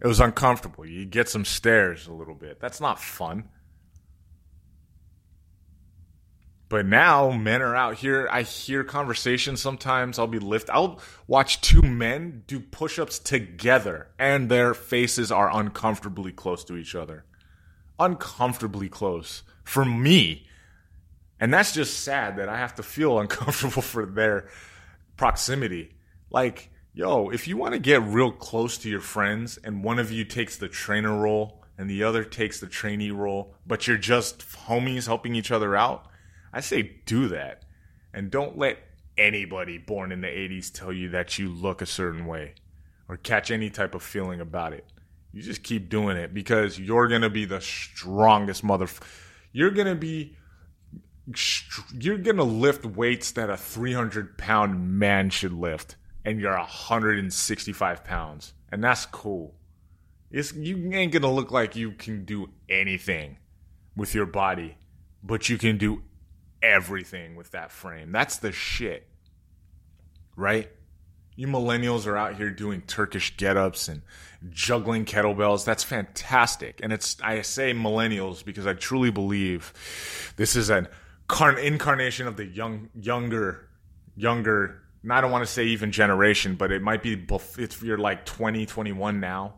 it 0.00 0.06
was 0.06 0.20
uncomfortable. 0.20 0.86
You 0.86 1.04
get 1.04 1.28
some 1.28 1.44
stares 1.44 2.06
a 2.06 2.12
little 2.12 2.34
bit. 2.34 2.60
That's 2.60 2.80
not 2.80 3.00
fun. 3.00 3.48
But 6.68 6.84
now 6.84 7.30
men 7.30 7.62
are 7.62 7.74
out 7.74 7.96
here. 7.96 8.28
I 8.30 8.42
hear 8.42 8.84
conversations 8.84 9.60
sometimes. 9.60 10.18
I'll 10.18 10.26
be 10.26 10.38
lift. 10.38 10.68
I'll 10.70 11.00
watch 11.26 11.60
two 11.62 11.80
men 11.80 12.42
do 12.46 12.60
push 12.60 12.98
ups 12.98 13.18
together 13.18 14.08
and 14.18 14.50
their 14.50 14.74
faces 14.74 15.32
are 15.32 15.50
uncomfortably 15.56 16.32
close 16.32 16.64
to 16.64 16.76
each 16.76 16.94
other. 16.94 17.24
Uncomfortably 17.98 18.88
close 18.88 19.42
for 19.64 19.84
me. 19.84 20.46
And 21.40 21.54
that's 21.54 21.72
just 21.72 22.00
sad 22.00 22.36
that 22.36 22.48
I 22.48 22.58
have 22.58 22.74
to 22.74 22.82
feel 22.82 23.18
uncomfortable 23.20 23.82
for 23.82 24.04
their 24.04 24.48
proximity. 25.16 25.94
Like, 26.30 26.70
yo, 26.92 27.30
if 27.30 27.48
you 27.48 27.56
want 27.56 27.72
to 27.74 27.80
get 27.80 28.02
real 28.02 28.30
close 28.30 28.76
to 28.78 28.90
your 28.90 29.00
friends 29.00 29.58
and 29.64 29.82
one 29.82 29.98
of 29.98 30.12
you 30.12 30.24
takes 30.24 30.56
the 30.56 30.68
trainer 30.68 31.16
role 31.16 31.62
and 31.78 31.88
the 31.88 32.02
other 32.02 32.24
takes 32.24 32.60
the 32.60 32.66
trainee 32.66 33.10
role, 33.10 33.54
but 33.66 33.86
you're 33.86 33.96
just 33.96 34.40
homies 34.66 35.06
helping 35.06 35.34
each 35.34 35.50
other 35.50 35.74
out, 35.74 36.08
I 36.52 36.60
say 36.60 37.00
do 37.06 37.28
that. 37.28 37.64
And 38.12 38.30
don't 38.30 38.58
let 38.58 38.78
anybody 39.16 39.78
born 39.78 40.12
in 40.12 40.20
the 40.20 40.28
80s 40.28 40.72
tell 40.72 40.92
you 40.92 41.10
that 41.10 41.38
you 41.38 41.48
look 41.48 41.82
a 41.82 41.86
certain 41.86 42.26
way 42.26 42.54
or 43.08 43.16
catch 43.16 43.50
any 43.50 43.70
type 43.70 43.94
of 43.94 44.02
feeling 44.02 44.40
about 44.40 44.72
it. 44.72 44.84
You 45.32 45.42
just 45.42 45.62
keep 45.62 45.88
doing 45.88 46.16
it 46.16 46.32
because 46.32 46.78
you're 46.78 47.08
going 47.08 47.22
to 47.22 47.30
be 47.30 47.44
the 47.44 47.60
strongest 47.60 48.64
mother. 48.64 48.88
You're 49.52 49.70
going 49.70 49.86
to 49.86 49.94
be. 49.94 50.36
You're 51.92 52.16
going 52.16 52.38
to 52.38 52.42
lift 52.42 52.86
weights 52.86 53.32
that 53.32 53.50
a 53.50 53.56
300 53.56 54.38
pound 54.38 54.98
man 54.98 55.28
should 55.28 55.52
lift, 55.52 55.96
and 56.24 56.40
you're 56.40 56.56
165 56.56 58.04
pounds. 58.04 58.54
And 58.72 58.82
that's 58.82 59.04
cool. 59.04 59.54
It's, 60.30 60.54
you 60.54 60.76
ain't 60.92 61.12
going 61.12 61.22
to 61.22 61.28
look 61.28 61.50
like 61.50 61.76
you 61.76 61.92
can 61.92 62.24
do 62.24 62.48
anything 62.68 63.36
with 63.94 64.14
your 64.14 64.24
body, 64.24 64.78
but 65.22 65.50
you 65.50 65.58
can 65.58 65.76
do 65.76 66.02
everything 66.62 67.36
with 67.36 67.50
that 67.52 67.70
frame. 67.70 68.12
That's 68.12 68.38
the 68.38 68.52
shit. 68.52 69.06
Right? 70.36 70.70
You 71.36 71.46
millennials 71.46 72.06
are 72.06 72.16
out 72.16 72.34
here 72.34 72.50
doing 72.50 72.82
Turkish 72.82 73.36
get-ups 73.36 73.88
and 73.88 74.02
juggling 74.50 75.04
kettlebells. 75.04 75.64
That's 75.64 75.84
fantastic. 75.84 76.80
And 76.82 76.92
it's 76.92 77.16
I 77.22 77.42
say 77.42 77.72
millennials 77.72 78.44
because 78.44 78.66
I 78.66 78.74
truly 78.74 79.10
believe 79.10 79.72
this 80.36 80.56
is 80.56 80.70
an 80.70 80.88
incarnation 81.30 82.26
of 82.26 82.36
the 82.36 82.44
young 82.44 82.88
younger 82.94 83.68
younger 84.16 84.82
and 85.02 85.12
I 85.12 85.20
don't 85.20 85.30
want 85.30 85.46
to 85.46 85.50
say 85.50 85.64
even 85.66 85.92
generation, 85.92 86.56
but 86.56 86.72
it 86.72 86.82
might 86.82 87.02
be 87.02 87.24
if 87.58 87.82
you're 87.82 87.98
like 87.98 88.26
20, 88.26 88.66
21 88.66 89.20
now. 89.20 89.54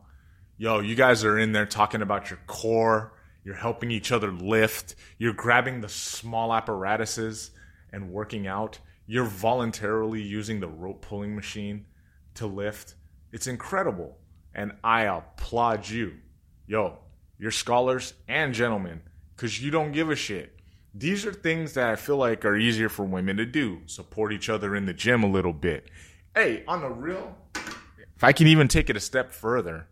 Yo, 0.59 0.81
you 0.81 0.95
guys 0.95 1.25
are 1.25 1.39
in 1.39 1.53
there 1.53 1.67
talking 1.67 2.03
about 2.03 2.31
your 2.31 2.39
core. 2.47 3.13
You're 3.51 3.57
helping 3.57 3.91
each 3.91 4.13
other 4.13 4.31
lift. 4.31 4.95
You're 5.19 5.33
grabbing 5.33 5.81
the 5.81 5.89
small 5.89 6.55
apparatuses 6.55 7.51
and 7.93 8.13
working 8.13 8.47
out 8.47 8.79
you're 9.09 9.25
voluntarily 9.25 10.23
using 10.23 10.61
the 10.61 10.69
rope 10.69 11.03
pulling 11.03 11.35
machine 11.35 11.87
to 12.35 12.47
lift. 12.47 12.95
It's 13.33 13.49
incredible. 13.49 14.19
And 14.55 14.75
I 14.85 15.07
applaud 15.07 15.89
you. 15.89 16.19
Yo, 16.69 16.99
you're 17.41 17.51
scholars 17.51 18.15
and 18.29 18.55
gentlemen 18.55 19.01
because 19.35 19.61
you 19.61 19.73
don't 19.73 19.91
give 19.91 20.11
a 20.11 20.15
shit. 20.15 20.57
These 20.95 21.27
are 21.27 21.33
things 21.33 21.73
that 21.73 21.91
I 21.91 21.97
feel 21.97 22.19
like 22.19 22.45
are 22.45 22.57
easier 22.57 22.89
for 22.89 23.05
women 23.05 23.37
to 23.39 23.47
do. 23.47 23.81
Support 23.87 24.33
each 24.33 24.49
other 24.49 24.77
in 24.77 24.87
the 24.87 24.95
gym 24.95 25.25
a 25.25 25.29
little 25.29 25.53
bit. 25.53 25.91
Hey, 26.37 26.63
on 26.69 26.83
the 26.83 26.89
real, 26.89 27.37
if 27.57 28.23
I 28.23 28.33
can 28.33 28.47
even 28.47 28.69
take 28.69 28.89
it 28.89 28.97
a 28.97 29.01
step 29.01 29.33
further, 29.33 29.89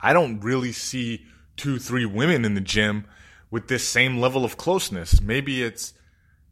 I 0.00 0.14
don't 0.14 0.40
really 0.40 0.72
see 0.72 1.26
two, 1.56 1.78
three 1.78 2.06
women 2.06 2.44
in 2.44 2.54
the 2.54 2.60
gym 2.60 3.06
with 3.50 3.68
this 3.68 3.86
same 3.86 4.18
level 4.18 4.44
of 4.44 4.56
closeness. 4.56 5.20
Maybe 5.20 5.62
it's 5.62 5.94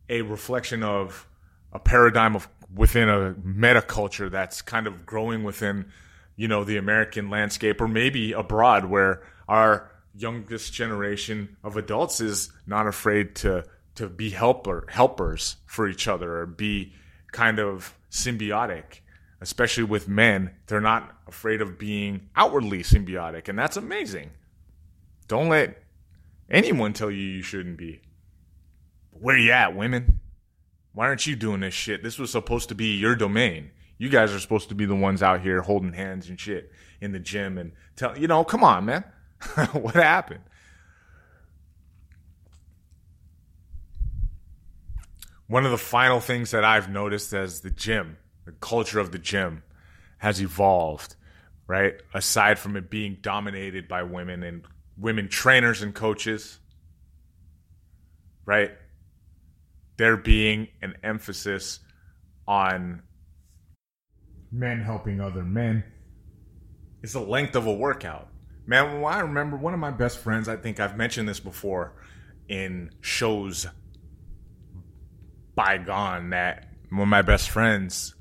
a 0.09 0.23
reflection 0.23 0.83
of 0.83 1.27
a 1.73 1.79
paradigm 1.79 2.37
of 2.37 2.49
within 2.75 3.09
a 3.09 3.35
meta 3.43 3.83
culture 3.83 4.29
that's 4.29 4.63
kind 4.63 4.87
of 4.87 5.05
growing 5.05 5.45
within 5.45 5.87
you 6.37 6.49
know 6.49 6.65
the 6.65 6.77
American 6.77 7.31
landscape 7.31 7.81
or 7.81 7.89
maybe 7.89 8.33
abroad 8.33 8.87
where 8.87 9.23
our 9.49 9.91
youngest 10.15 10.73
generation 10.73 11.57
of 11.63 11.77
adults 11.77 12.21
is 12.21 12.53
not 12.67 12.87
afraid 12.87 13.35
to 13.35 13.65
to 13.95 14.09
be 14.09 14.31
helper 14.31 14.87
helpers 14.89 15.57
for 15.67 15.89
each 15.89 16.09
other 16.09 16.39
or 16.39 16.47
be 16.47 16.93
kind 17.33 17.59
of 17.59 17.95
symbiotic 18.11 19.01
especially 19.41 19.85
with 19.85 20.09
men 20.09 20.51
they're 20.67 20.81
not 20.81 21.17
afraid 21.27 21.61
of 21.61 21.79
being 21.79 22.29
outwardly 22.37 22.83
symbiotic 22.83 23.49
and 23.49 23.59
that's 23.59 23.77
amazing 23.77 24.31
don't 25.33 25.49
let 25.49 25.83
anyone 26.51 26.93
tell 26.93 27.11
you 27.11 27.23
you 27.23 27.43
shouldn't 27.43 27.79
be 27.79 28.01
where 29.11 29.39
you 29.39 29.51
at 29.51 29.75
women 29.75 30.21
why 30.95 31.07
aren't 31.07 31.27
you 31.27 31.37
doing 31.37 31.61
this 31.61 31.75
shit? 31.75 32.03
This 32.03 32.19
was 32.19 32.31
supposed 32.31 32.69
to 32.69 32.75
be 32.75 32.97
your 32.97 33.15
domain. 33.15 33.71
You 33.99 34.09
guys 34.09 34.33
are 34.33 34.41
supposed 34.41 34.69
to 34.69 34.75
be 34.75 34.85
the 34.85 34.95
ones 34.95 35.23
out 35.23 35.41
here 35.41 35.63
holding 35.63 35.93
hands 35.93 36.29
and 36.29 36.39
shit 36.39 36.71
in 37.01 37.13
the 37.13 37.19
gym 37.19 37.57
and 37.57 37.73
tell 37.97 38.19
you 38.19 38.27
know, 38.27 38.45
come 38.45 38.63
on, 38.65 38.85
man. 38.85 39.05
what 39.73 39.95
happened? 39.95 40.41
One 45.47 45.65
of 45.65 45.71
the 45.71 45.79
final 45.79 46.21
things 46.21 46.51
that 46.51 46.65
I've 46.65 46.91
noticed 46.91 47.33
as 47.33 47.61
the 47.61 47.71
gym, 47.71 48.17
the 48.45 48.53
culture 48.53 48.99
of 48.99 49.13
the 49.13 49.19
gym 49.19 49.63
has 50.19 50.41
evolved, 50.41 51.17
right? 51.67 51.95
Aside 52.15 52.59
from 52.59 52.77
it 52.77 52.91
being 52.91 53.19
dominated 53.21 53.89
by 53.89 54.03
women 54.03 54.43
and 54.43 54.65
women 55.03 55.29
trainers 55.29 55.83
and 55.83 55.95
coaches, 55.95 56.59
right? 58.47 58.71
there 59.97 60.17
being 60.17 60.69
an 60.81 60.95
emphasis 61.03 61.81
on 62.49 63.03
men 64.51 64.81
helping 64.81 65.21
other 65.21 65.43
men 65.43 65.85
is 67.03 67.13
the 67.13 67.21
length 67.21 67.55
of 67.57 67.67
a 67.67 67.73
workout. 67.73 68.29
Man, 68.67 69.01
well, 69.01 69.13
I 69.13 69.21
remember 69.21 69.57
one 69.57 69.75
of 69.75 69.81
my 69.81 69.91
best 69.91 70.19
friends, 70.19 70.49
I 70.49 70.57
think 70.57 70.81
I've 70.81 70.97
mentioned 70.97 71.29
this 71.29 71.41
before 71.41 71.95
in 72.49 72.91
shows 73.01 73.67
bygone, 75.55 76.31
that 76.31 76.69
one 76.91 77.03
of 77.03 77.09
my 77.09 77.23
best 77.23 77.51
friends 77.51 78.15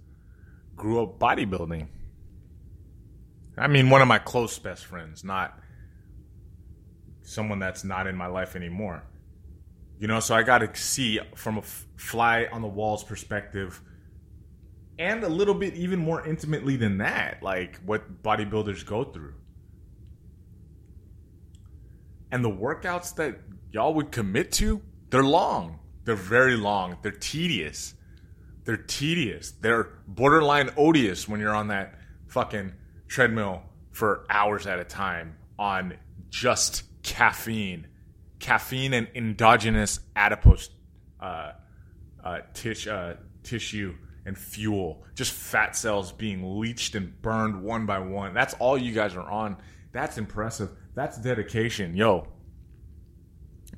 grew 0.75 1.01
up 1.01 1.19
bodybuilding. 1.19 1.87
I 3.57 3.67
mean, 3.67 3.89
one 3.89 4.01
of 4.01 4.07
my 4.07 4.19
close 4.19 4.57
best 4.59 4.85
friends, 4.85 5.23
not 5.23 5.59
someone 7.23 7.59
that's 7.59 7.83
not 7.83 8.07
in 8.07 8.15
my 8.15 8.27
life 8.27 8.55
anymore. 8.55 9.03
You 9.99 10.07
know, 10.07 10.19
so 10.19 10.35
I 10.35 10.43
got 10.43 10.59
to 10.59 10.75
see 10.75 11.19
from 11.35 11.59
a 11.59 11.61
fly 11.61 12.47
on 12.51 12.61
the 12.61 12.67
walls 12.67 13.03
perspective 13.03 13.81
and 14.97 15.23
a 15.23 15.29
little 15.29 15.53
bit 15.53 15.75
even 15.75 15.99
more 15.99 16.25
intimately 16.27 16.75
than 16.75 16.97
that, 16.99 17.41
like 17.41 17.79
what 17.85 18.23
bodybuilders 18.23 18.85
go 18.85 19.03
through. 19.03 19.33
And 22.31 22.43
the 22.43 22.49
workouts 22.49 23.15
that 23.15 23.39
y'all 23.71 23.93
would 23.93 24.11
commit 24.11 24.51
to, 24.53 24.81
they're 25.09 25.23
long. 25.23 25.79
They're 26.03 26.15
very 26.15 26.55
long. 26.55 26.97
They're 27.01 27.11
tedious. 27.11 27.93
They're 28.63 28.77
tedious. 28.77 29.51
They're 29.51 29.89
borderline 30.07 30.69
odious 30.77 31.27
when 31.27 31.39
you're 31.39 31.55
on 31.55 31.67
that 31.67 31.95
fucking 32.27 32.73
treadmill 33.07 33.63
for 33.91 34.25
hours 34.29 34.67
at 34.67 34.79
a 34.79 34.83
time 34.83 35.35
on 35.59 35.95
just 36.29 36.83
caffeine 37.03 37.87
caffeine 38.41 38.93
and 38.93 39.07
endogenous 39.15 40.01
adipose 40.15 40.69
uh, 41.21 41.53
uh, 42.23 42.39
tish, 42.53 42.87
uh, 42.87 43.13
tissue 43.43 43.95
and 44.25 44.37
fuel, 44.37 45.03
just 45.15 45.31
fat 45.31 45.75
cells 45.75 46.11
being 46.11 46.59
leached 46.59 46.95
and 46.95 47.21
burned 47.21 47.63
one 47.63 47.85
by 47.85 47.99
one. 47.99 48.33
That's 48.33 48.53
all 48.55 48.77
you 48.77 48.93
guys 48.93 49.15
are 49.15 49.29
on. 49.29 49.57
That's 49.93 50.17
impressive. 50.17 50.69
That's 50.93 51.17
dedication. 51.17 51.95
Yo, 51.95 52.27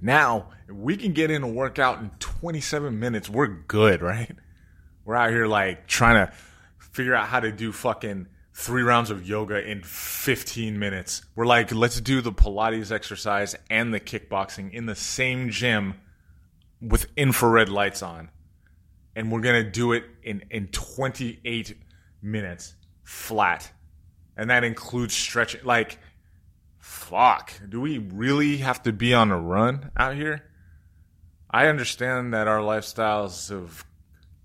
now 0.01 0.49
we 0.69 0.97
can 0.97 1.13
get 1.13 1.29
in 1.29 1.43
a 1.43 1.47
workout 1.47 1.99
in 1.99 2.09
27 2.19 2.99
minutes. 2.99 3.29
We're 3.29 3.47
good, 3.47 4.01
right? 4.01 4.35
We're 5.05 5.15
out 5.15 5.29
here 5.29 5.47
like 5.47 5.87
trying 5.87 6.25
to 6.25 6.33
figure 6.77 7.15
out 7.15 7.27
how 7.27 7.39
to 7.39 7.51
do 7.51 7.71
fucking 7.71 8.27
three 8.53 8.83
rounds 8.83 9.09
of 9.09 9.27
yoga 9.27 9.67
in 9.67 9.81
15 9.81 10.77
minutes. 10.77 11.23
We're 11.35 11.45
like, 11.45 11.73
let's 11.73 11.99
do 11.99 12.21
the 12.21 12.31
Pilates 12.31 12.91
exercise 12.91 13.55
and 13.69 13.93
the 13.93 13.99
kickboxing 13.99 14.71
in 14.71 14.85
the 14.85 14.95
same 14.95 15.49
gym 15.49 15.95
with 16.79 17.07
infrared 17.17 17.69
lights 17.69 18.03
on. 18.03 18.29
And 19.15 19.31
we're 19.31 19.41
going 19.41 19.63
to 19.63 19.69
do 19.69 19.93
it 19.93 20.05
in, 20.23 20.43
in 20.51 20.67
28 20.67 21.77
minutes 22.21 22.75
flat. 23.03 23.71
And 24.37 24.49
that 24.49 24.63
includes 24.63 25.13
stretching. 25.13 25.61
Like, 25.63 25.99
fuck. 26.79 27.53
Do 27.69 27.81
we 27.81 27.97
really 27.97 28.57
have 28.57 28.83
to 28.83 28.93
be 28.93 29.13
on 29.13 29.31
a 29.31 29.39
run 29.39 29.91
out 29.97 30.15
here? 30.15 30.43
I 31.49 31.67
understand 31.67 32.33
that 32.33 32.47
our 32.47 32.59
lifestyles 32.59 33.49
have 33.49 33.85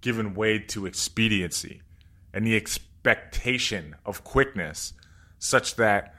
given 0.01 0.35
way 0.35 0.59
to 0.59 0.87
expediency 0.87 1.83
and 2.33 2.47
the 2.47 2.55
expediency 2.55 2.88
expectation 3.04 3.96
of 4.04 4.24
quickness 4.24 4.92
such 5.38 5.76
that 5.76 6.14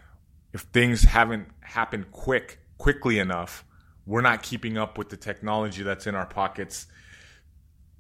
if 0.53 0.61
things 0.61 1.03
haven't 1.03 1.47
happened 1.61 2.11
quick 2.11 2.59
quickly 2.77 3.19
enough 3.19 3.65
we're 4.05 4.21
not 4.21 4.41
keeping 4.41 4.77
up 4.77 4.97
with 4.97 5.09
the 5.09 5.17
technology 5.17 5.83
that's 5.83 6.07
in 6.07 6.15
our 6.15 6.25
pockets 6.25 6.87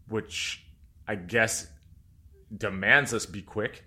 which 0.07 0.65
i 1.07 1.15
guess 1.15 1.67
demands 2.57 3.13
us 3.13 3.25
be 3.25 3.41
quick 3.41 3.83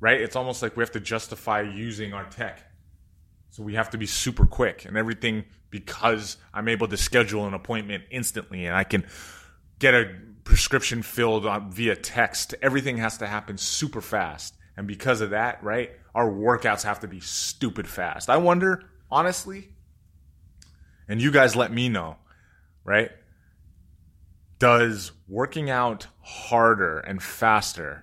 right? 0.00 0.20
It's 0.20 0.36
almost 0.36 0.62
like 0.62 0.76
we 0.76 0.82
have 0.82 0.92
to 0.92 1.00
justify 1.00 1.62
using 1.62 2.12
our 2.12 2.24
tech. 2.24 2.62
So 3.50 3.62
we 3.62 3.74
have 3.74 3.90
to 3.90 3.98
be 3.98 4.06
super 4.06 4.44
quick 4.44 4.84
and 4.84 4.96
everything 4.96 5.44
because 5.70 6.36
i'm 6.54 6.68
able 6.68 6.86
to 6.86 6.96
schedule 6.96 7.46
an 7.46 7.52
appointment 7.52 8.04
instantly 8.10 8.66
and 8.66 8.74
i 8.74 8.84
can 8.84 9.04
get 9.80 9.94
a 9.94 10.14
prescription 10.46 11.02
filled 11.02 11.44
on, 11.44 11.70
via 11.70 11.94
text. 11.94 12.54
Everything 12.62 12.96
has 12.96 13.18
to 13.18 13.26
happen 13.26 13.58
super 13.58 14.00
fast. 14.00 14.54
And 14.76 14.86
because 14.86 15.20
of 15.20 15.30
that, 15.30 15.62
right, 15.62 15.90
our 16.14 16.30
workouts 16.30 16.84
have 16.84 17.00
to 17.00 17.08
be 17.08 17.20
stupid 17.20 17.86
fast. 17.86 18.30
I 18.30 18.38
wonder 18.38 18.84
honestly, 19.10 19.68
and 21.08 21.20
you 21.20 21.30
guys 21.30 21.54
let 21.54 21.72
me 21.72 21.88
know, 21.88 22.16
right? 22.84 23.10
Does 24.58 25.12
working 25.28 25.68
out 25.68 26.06
harder 26.22 26.98
and 27.00 27.22
faster 27.22 28.02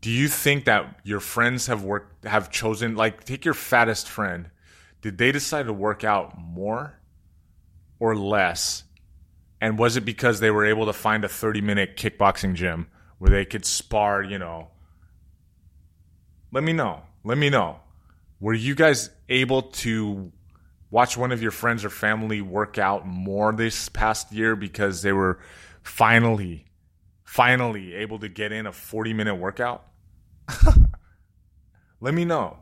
do 0.00 0.10
you 0.10 0.28
think 0.28 0.64
that 0.66 1.00
your 1.02 1.20
friends 1.20 1.66
have 1.66 1.82
worked 1.82 2.24
have 2.24 2.50
chosen 2.50 2.94
like 2.94 3.24
take 3.24 3.44
your 3.44 3.54
fattest 3.54 4.08
friend 4.08 4.50
did 5.02 5.18
they 5.18 5.32
decide 5.32 5.66
to 5.66 5.72
work 5.72 6.04
out 6.04 6.38
more 6.38 6.94
or 7.98 8.16
less 8.16 8.84
and 9.60 9.78
was 9.78 9.96
it 9.96 10.04
because 10.04 10.40
they 10.40 10.50
were 10.50 10.64
able 10.64 10.86
to 10.86 10.92
find 10.92 11.24
a 11.24 11.28
30 11.28 11.60
minute 11.60 11.96
kickboxing 11.96 12.54
gym 12.54 12.88
where 13.18 13.30
they 13.30 13.44
could 13.44 13.64
spar 13.64 14.22
you 14.22 14.38
know? 14.38 14.68
Let 16.52 16.64
me 16.64 16.72
know. 16.72 17.02
Let 17.24 17.38
me 17.38 17.50
know. 17.50 17.80
Were 18.40 18.54
you 18.54 18.74
guys 18.74 19.10
able 19.28 19.62
to 19.62 20.32
watch 20.90 21.16
one 21.16 21.32
of 21.32 21.42
your 21.42 21.50
friends 21.50 21.84
or 21.84 21.90
family 21.90 22.40
work 22.40 22.78
out 22.78 23.06
more 23.06 23.52
this 23.52 23.88
past 23.88 24.32
year 24.32 24.56
because 24.56 25.02
they 25.02 25.12
were 25.12 25.40
finally 25.82 26.64
finally 27.24 27.94
able 27.94 28.18
to 28.18 28.28
get 28.28 28.52
in 28.52 28.66
a 28.66 28.72
40 28.72 29.12
minute 29.12 29.34
workout? 29.34 29.84
Let 32.00 32.14
me 32.14 32.24
know. 32.24 32.58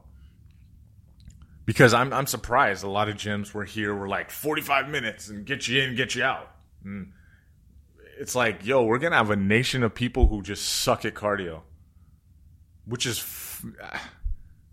Because 1.66 1.92
I'm 1.92 2.12
I'm 2.12 2.26
surprised 2.26 2.84
a 2.84 2.88
lot 2.88 3.08
of 3.08 3.16
gyms 3.16 3.52
were 3.52 3.64
here 3.64 3.94
were 3.94 4.08
like 4.08 4.30
45 4.30 4.88
minutes 4.88 5.28
and 5.28 5.44
get 5.44 5.68
you 5.68 5.82
in, 5.82 5.94
get 5.94 6.14
you 6.14 6.22
out. 6.22 6.55
And 6.86 7.12
it's 8.18 8.34
like, 8.34 8.64
yo, 8.64 8.84
we're 8.84 8.98
gonna 8.98 9.16
have 9.16 9.30
a 9.30 9.36
nation 9.36 9.82
of 9.82 9.94
people 9.94 10.28
who 10.28 10.40
just 10.40 10.66
suck 10.66 11.04
at 11.04 11.14
cardio, 11.14 11.62
which 12.86 13.04
is 13.04 13.18
f- 13.18 13.64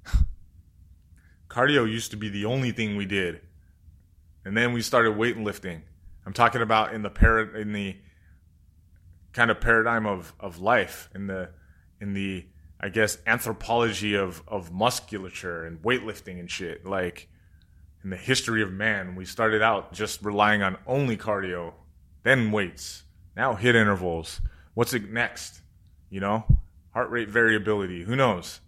cardio 1.49 1.89
used 1.89 2.12
to 2.12 2.17
be 2.17 2.30
the 2.30 2.45
only 2.45 2.71
thing 2.71 2.95
we 2.95 3.06
did, 3.06 3.41
and 4.45 4.56
then 4.56 4.71
we 4.71 4.82
started 4.82 5.15
weightlifting. 5.15 5.82
I'm 6.26 6.34
talking 6.34 6.62
about 6.62 6.93
in 6.93 7.02
the 7.02 7.10
par- 7.10 7.56
in 7.56 7.73
the 7.73 7.97
kind 9.34 9.52
of 9.52 9.60
paradigm 9.60 10.06
of 10.06 10.34
of 10.39 10.60
life 10.60 11.10
in 11.13 11.28
the 11.28 11.49
in 11.99 12.13
the 12.13 12.45
I 12.80 12.89
guess 12.89 13.17
anthropology 13.26 14.15
of 14.15 14.41
of 14.47 14.71
musculature 14.71 15.65
and 15.65 15.82
weightlifting 15.82 16.39
and 16.39 16.49
shit. 16.49 16.86
Like 16.86 17.30
in 18.04 18.10
the 18.10 18.17
history 18.17 18.62
of 18.62 18.71
man, 18.71 19.15
we 19.15 19.26
started 19.26 19.62
out 19.62 19.93
just 19.93 20.23
relying 20.23 20.62
on 20.62 20.78
only 20.86 21.17
cardio, 21.17 21.73
then 22.23 22.51
weights, 22.51 23.03
now 23.36 23.53
HIIT 23.53 23.75
intervals. 23.75 24.41
What's 24.73 24.93
it 24.93 25.12
next? 25.12 25.62
You 26.09 26.19
know, 26.19 26.45
heart 26.91 27.09
rate 27.09 27.29
variability. 27.29 28.03
Who 28.03 28.15
knows? 28.15 28.59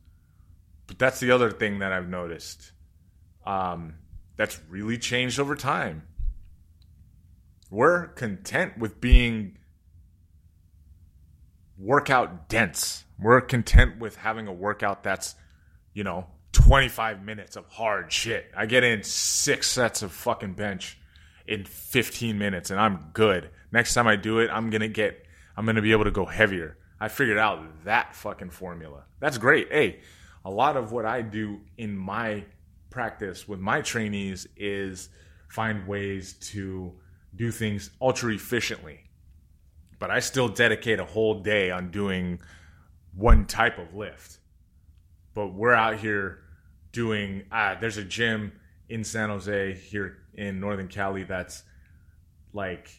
But 0.87 0.99
that's 0.99 1.19
the 1.19 1.31
other 1.31 1.51
thing 1.51 1.79
that 1.79 1.91
I've 1.91 2.09
noticed. 2.09 2.71
Um, 3.45 3.95
that's 4.37 4.59
really 4.69 4.97
changed 4.97 5.39
over 5.39 5.55
time. 5.55 6.03
We're 7.69 8.07
content 8.07 8.77
with 8.77 9.01
being 9.01 9.57
workout 11.77 12.47
dense 12.49 13.05
we're 13.19 13.41
content 13.41 13.99
with 13.99 14.17
having 14.17 14.47
a 14.47 14.53
workout 14.53 15.03
that's, 15.03 15.35
you 15.93 16.03
know, 16.03 16.27
25 16.51 17.23
minutes 17.23 17.55
of 17.55 17.65
hard 17.67 18.11
shit. 18.11 18.51
I 18.55 18.65
get 18.65 18.83
in 18.83 19.03
six 19.03 19.69
sets 19.69 20.01
of 20.01 20.11
fucking 20.11 20.53
bench 20.53 20.97
in 21.47 21.65
15 21.65 22.38
minutes 22.38 22.71
and 22.71 22.79
I'm 22.79 23.10
good. 23.13 23.49
Next 23.71 23.93
time 23.93 24.08
I 24.08 24.15
do 24.15 24.39
it, 24.39 24.49
I'm 24.51 24.69
going 24.69 24.81
to 24.81 24.88
get, 24.88 25.25
I'm 25.55 25.65
going 25.65 25.75
to 25.75 25.81
be 25.81 25.91
able 25.91 26.05
to 26.05 26.12
go 26.12 26.25
heavier. 26.25 26.77
I 26.99 27.08
figured 27.08 27.38
out 27.38 27.84
that 27.84 28.15
fucking 28.15 28.51
formula. 28.51 29.03
That's 29.19 29.38
great. 29.38 29.71
Hey, 29.71 29.99
a 30.43 30.49
lot 30.49 30.77
of 30.77 30.91
what 30.91 31.05
I 31.05 31.21
do 31.21 31.62
in 31.77 31.97
my 31.97 32.45
practice 32.89 33.47
with 33.47 33.60
my 33.60 33.81
trainees 33.81 34.47
is 34.55 35.10
find 35.49 35.88
ways 35.88 36.34
to 36.34 36.93
do 37.36 37.51
things 37.51 37.89
ultra 38.01 38.34
efficiently. 38.34 39.01
But 39.99 40.12
I 40.12 40.19
still 40.19 40.47
dedicate 40.47 40.99
a 40.99 41.05
whole 41.05 41.41
day 41.41 41.71
on 41.71 41.91
doing 41.91 42.39
one 43.13 43.45
type 43.45 43.77
of 43.77 43.93
lift. 43.93 44.39
But 45.34 45.47
we're 45.47 45.73
out 45.73 45.97
here 45.97 46.39
doing, 46.91 47.43
ah, 47.51 47.77
there's 47.79 47.97
a 47.97 48.03
gym 48.03 48.53
in 48.88 49.03
San 49.03 49.29
Jose 49.29 49.73
here 49.73 50.19
in 50.36 50.60
Northern 50.60 50.88
Cali 50.88 51.24
that's 51.24 51.63
like, 52.54 52.89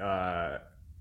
uh, 0.00 0.58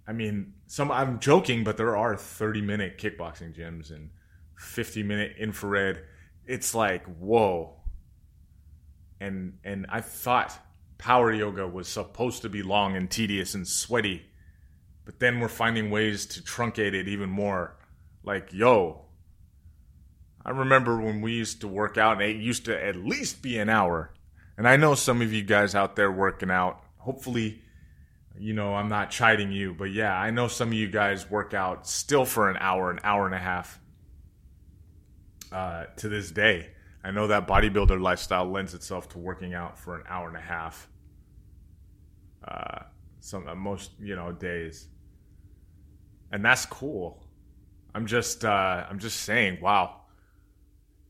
I 0.08 0.14
mean, 0.14 0.54
some 0.68 0.92
I'm 0.92 1.20
joking, 1.20 1.64
but 1.64 1.78
there 1.78 1.96
are 1.96 2.16
30 2.16 2.62
minute 2.62 2.98
kickboxing 2.98 3.56
gyms 3.56 3.92
and 3.92 4.10
50 4.58 5.04
minute 5.04 5.36
infrared. 5.40 6.04
It's 6.46 6.76
like, 6.76 7.06
whoa. 7.06 7.76
And 9.20 9.60
and 9.64 9.86
I 9.90 10.02
thought 10.02 10.58
power 10.98 11.32
yoga 11.32 11.68
was 11.68 11.88
supposed 11.88 12.42
to 12.44 12.50
be 12.50 12.62
long 12.64 12.96
and 12.96 13.10
tedious 13.10 13.56
and 13.56 13.68
sweaty 13.68 14.26
but 15.06 15.20
then 15.20 15.40
we're 15.40 15.50
finding 15.50 15.90
ways 15.90 16.26
to 16.28 16.42
truncate 16.42 16.94
it 16.94 17.08
even 17.08 17.30
more. 17.30 17.76
Like, 18.24 18.54
yo, 18.54 19.06
I 20.46 20.52
remember 20.52 21.00
when 21.00 21.22
we 21.22 21.34
used 21.34 21.62
to 21.62 21.68
work 21.68 21.98
out, 21.98 22.22
and 22.22 22.32
it 22.32 22.38
used 22.38 22.66
to 22.66 22.84
at 22.86 22.96
least 22.96 23.42
be 23.42 23.58
an 23.58 23.70
hour. 23.70 24.14
And 24.58 24.68
I 24.68 24.78
know 24.78 24.96
some 24.96 25.22
of 25.22 25.34
you 25.34 25.44
guys 25.44 25.76
out 25.76 25.96
there 25.96 26.12
working 26.12 26.52
out. 26.52 26.84
Hopefully, 26.98 27.62
you 28.38 28.54
know, 28.54 28.76
I'm 28.76 28.89
not 28.89 29.10
chiding 29.10 29.52
you, 29.52 29.74
but 29.74 29.92
yeah, 29.92 30.16
I 30.16 30.32
know 30.32 30.48
some 30.48 30.70
of 30.70 30.74
you 30.74 30.88
guys 30.89 31.30
work 31.30 31.54
out 31.54 31.88
still 31.88 32.26
for 32.26 32.50
an 32.50 32.58
hour, 32.60 32.92
an 32.92 33.00
hour 33.04 33.26
and 33.26 33.36
a 33.36 33.39
half 33.39 33.80
uh, 35.52 35.86
to 35.98 36.10
this 36.10 36.32
day. 36.32 36.70
I 37.04 37.12
know 37.12 37.28
that 37.28 37.48
bodybuilder 37.48 38.00
lifestyle 38.00 38.50
lends 38.50 38.74
itself 38.74 39.10
to 39.10 39.20
working 39.20 39.54
out 39.54 39.78
for 39.78 39.96
an 39.96 40.04
hour 40.08 40.28
and 40.28 40.38
a 40.38 40.42
half. 40.42 40.88
Uh, 42.48 42.84
some 43.20 43.48
uh, 43.48 43.56
most 43.56 43.92
you 44.02 44.16
know 44.16 44.34
days 44.34 44.88
and 46.34 46.44
that's 46.44 46.66
cool. 46.66 47.24
I'm 47.96 48.08
just 48.08 48.44
uh, 48.44 48.86
I'm 48.89 48.98
just 48.98 49.22
saying, 49.22 49.60
wow, 49.62 50.02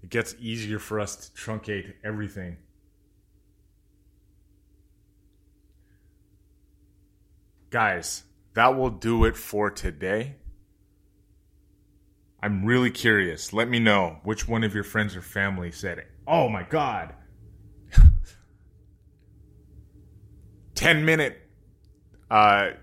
it 0.03 0.09
gets 0.09 0.35
easier 0.37 0.79
for 0.79 0.99
us 0.99 1.15
to 1.15 1.31
truncate 1.31 1.93
everything. 2.03 2.57
Guys, 7.73 8.23
that 8.53 8.77
will 8.77 8.91
do 8.91 9.25
it 9.25 9.35
for 9.35 9.71
today. 9.71 10.35
I'm 12.39 12.65
really 12.65 12.91
curious. 12.91 13.51
Let 13.51 13.67
me 13.67 13.79
know 13.79 14.19
which 14.23 14.47
one 14.47 14.63
of 14.63 14.75
your 14.75 14.83
friends 14.83 15.15
or 15.15 15.23
family 15.23 15.71
said 15.71 15.97
it. 15.97 16.07
Oh 16.27 16.47
my 16.49 16.61
god. 16.61 17.15
10 20.75 21.03
minute 21.03 21.41
uh 22.29 22.73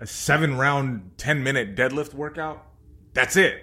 a 0.00 0.06
seven 0.06 0.56
round, 0.56 1.10
10 1.18 1.42
minute 1.42 1.76
deadlift 1.76 2.14
workout, 2.14 2.66
that's 3.12 3.36
it. 3.36 3.60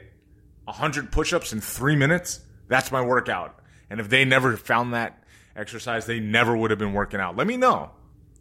100 0.66 1.12
push 1.12 1.34
ups 1.34 1.54
in 1.54 1.60
three 1.60 1.96
minutes, 1.96 2.42
that's 2.68 2.92
my 2.92 3.02
workout. 3.02 3.64
And 3.90 4.00
if 4.00 4.10
they 4.10 4.26
never 4.26 4.56
found 4.58 4.94
that 4.94 5.24
exercise, 5.56 6.06
they 6.06 6.20
never 6.20 6.56
would 6.56 6.70
have 6.70 6.78
been 6.78 6.94
working 6.94 7.20
out. 7.20 7.36
Let 7.36 7.48
me 7.48 7.58
know. 7.58 7.90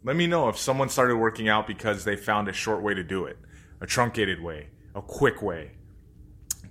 Let 0.05 0.15
me 0.15 0.27
know 0.27 0.49
if 0.49 0.57
someone 0.59 0.89
started 0.89 1.17
working 1.17 1.49
out 1.49 1.65
because 1.65 2.03
they 2.03 2.15
found 2.15 2.47
a 2.47 2.53
short 2.53 2.83
way 2.83 2.93
to 2.93 3.03
do 3.03 3.25
it, 3.25 3.39
a 3.81 3.87
truncated 3.87 4.39
way, 4.39 4.67
a 4.93 5.01
quick 5.01 5.41
way. 5.41 5.71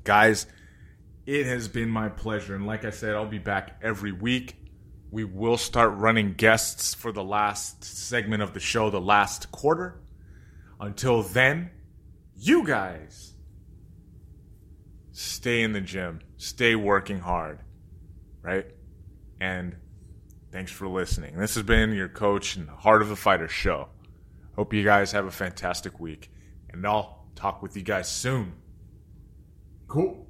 Guys, 0.04 0.46
it 1.26 1.44
has 1.46 1.66
been 1.66 1.88
my 1.88 2.08
pleasure. 2.08 2.54
And 2.54 2.64
like 2.64 2.84
I 2.84 2.90
said, 2.90 3.16
I'll 3.16 3.26
be 3.26 3.40
back 3.40 3.80
every 3.82 4.12
week. 4.12 4.54
We 5.10 5.24
will 5.24 5.56
start 5.56 5.96
running 5.96 6.34
guests 6.34 6.94
for 6.94 7.10
the 7.10 7.24
last 7.24 7.82
segment 7.82 8.40
of 8.40 8.54
the 8.54 8.60
show, 8.60 8.88
the 8.88 9.00
last 9.00 9.50
quarter. 9.50 10.00
Until 10.78 11.24
then, 11.24 11.70
you 12.36 12.64
guys 12.64 13.34
stay 15.10 15.62
in 15.62 15.72
the 15.72 15.80
gym, 15.80 16.20
stay 16.36 16.76
working 16.76 17.18
hard, 17.18 17.58
right? 18.42 18.66
And 19.40 19.74
thanks 20.54 20.70
for 20.70 20.86
listening. 20.86 21.36
This 21.36 21.56
has 21.56 21.64
been 21.64 21.92
your 21.92 22.08
coach 22.08 22.54
and 22.54 22.70
Heart 22.70 23.02
of 23.02 23.08
the 23.08 23.16
Fighter 23.16 23.48
show. 23.48 23.88
Hope 24.54 24.72
you 24.72 24.84
guys 24.84 25.10
have 25.10 25.26
a 25.26 25.30
fantastic 25.32 25.98
week, 25.98 26.30
and 26.70 26.86
I'll 26.86 27.26
talk 27.34 27.60
with 27.60 27.76
you 27.76 27.82
guys 27.82 28.08
soon. 28.08 28.52
Cool. 29.88 30.23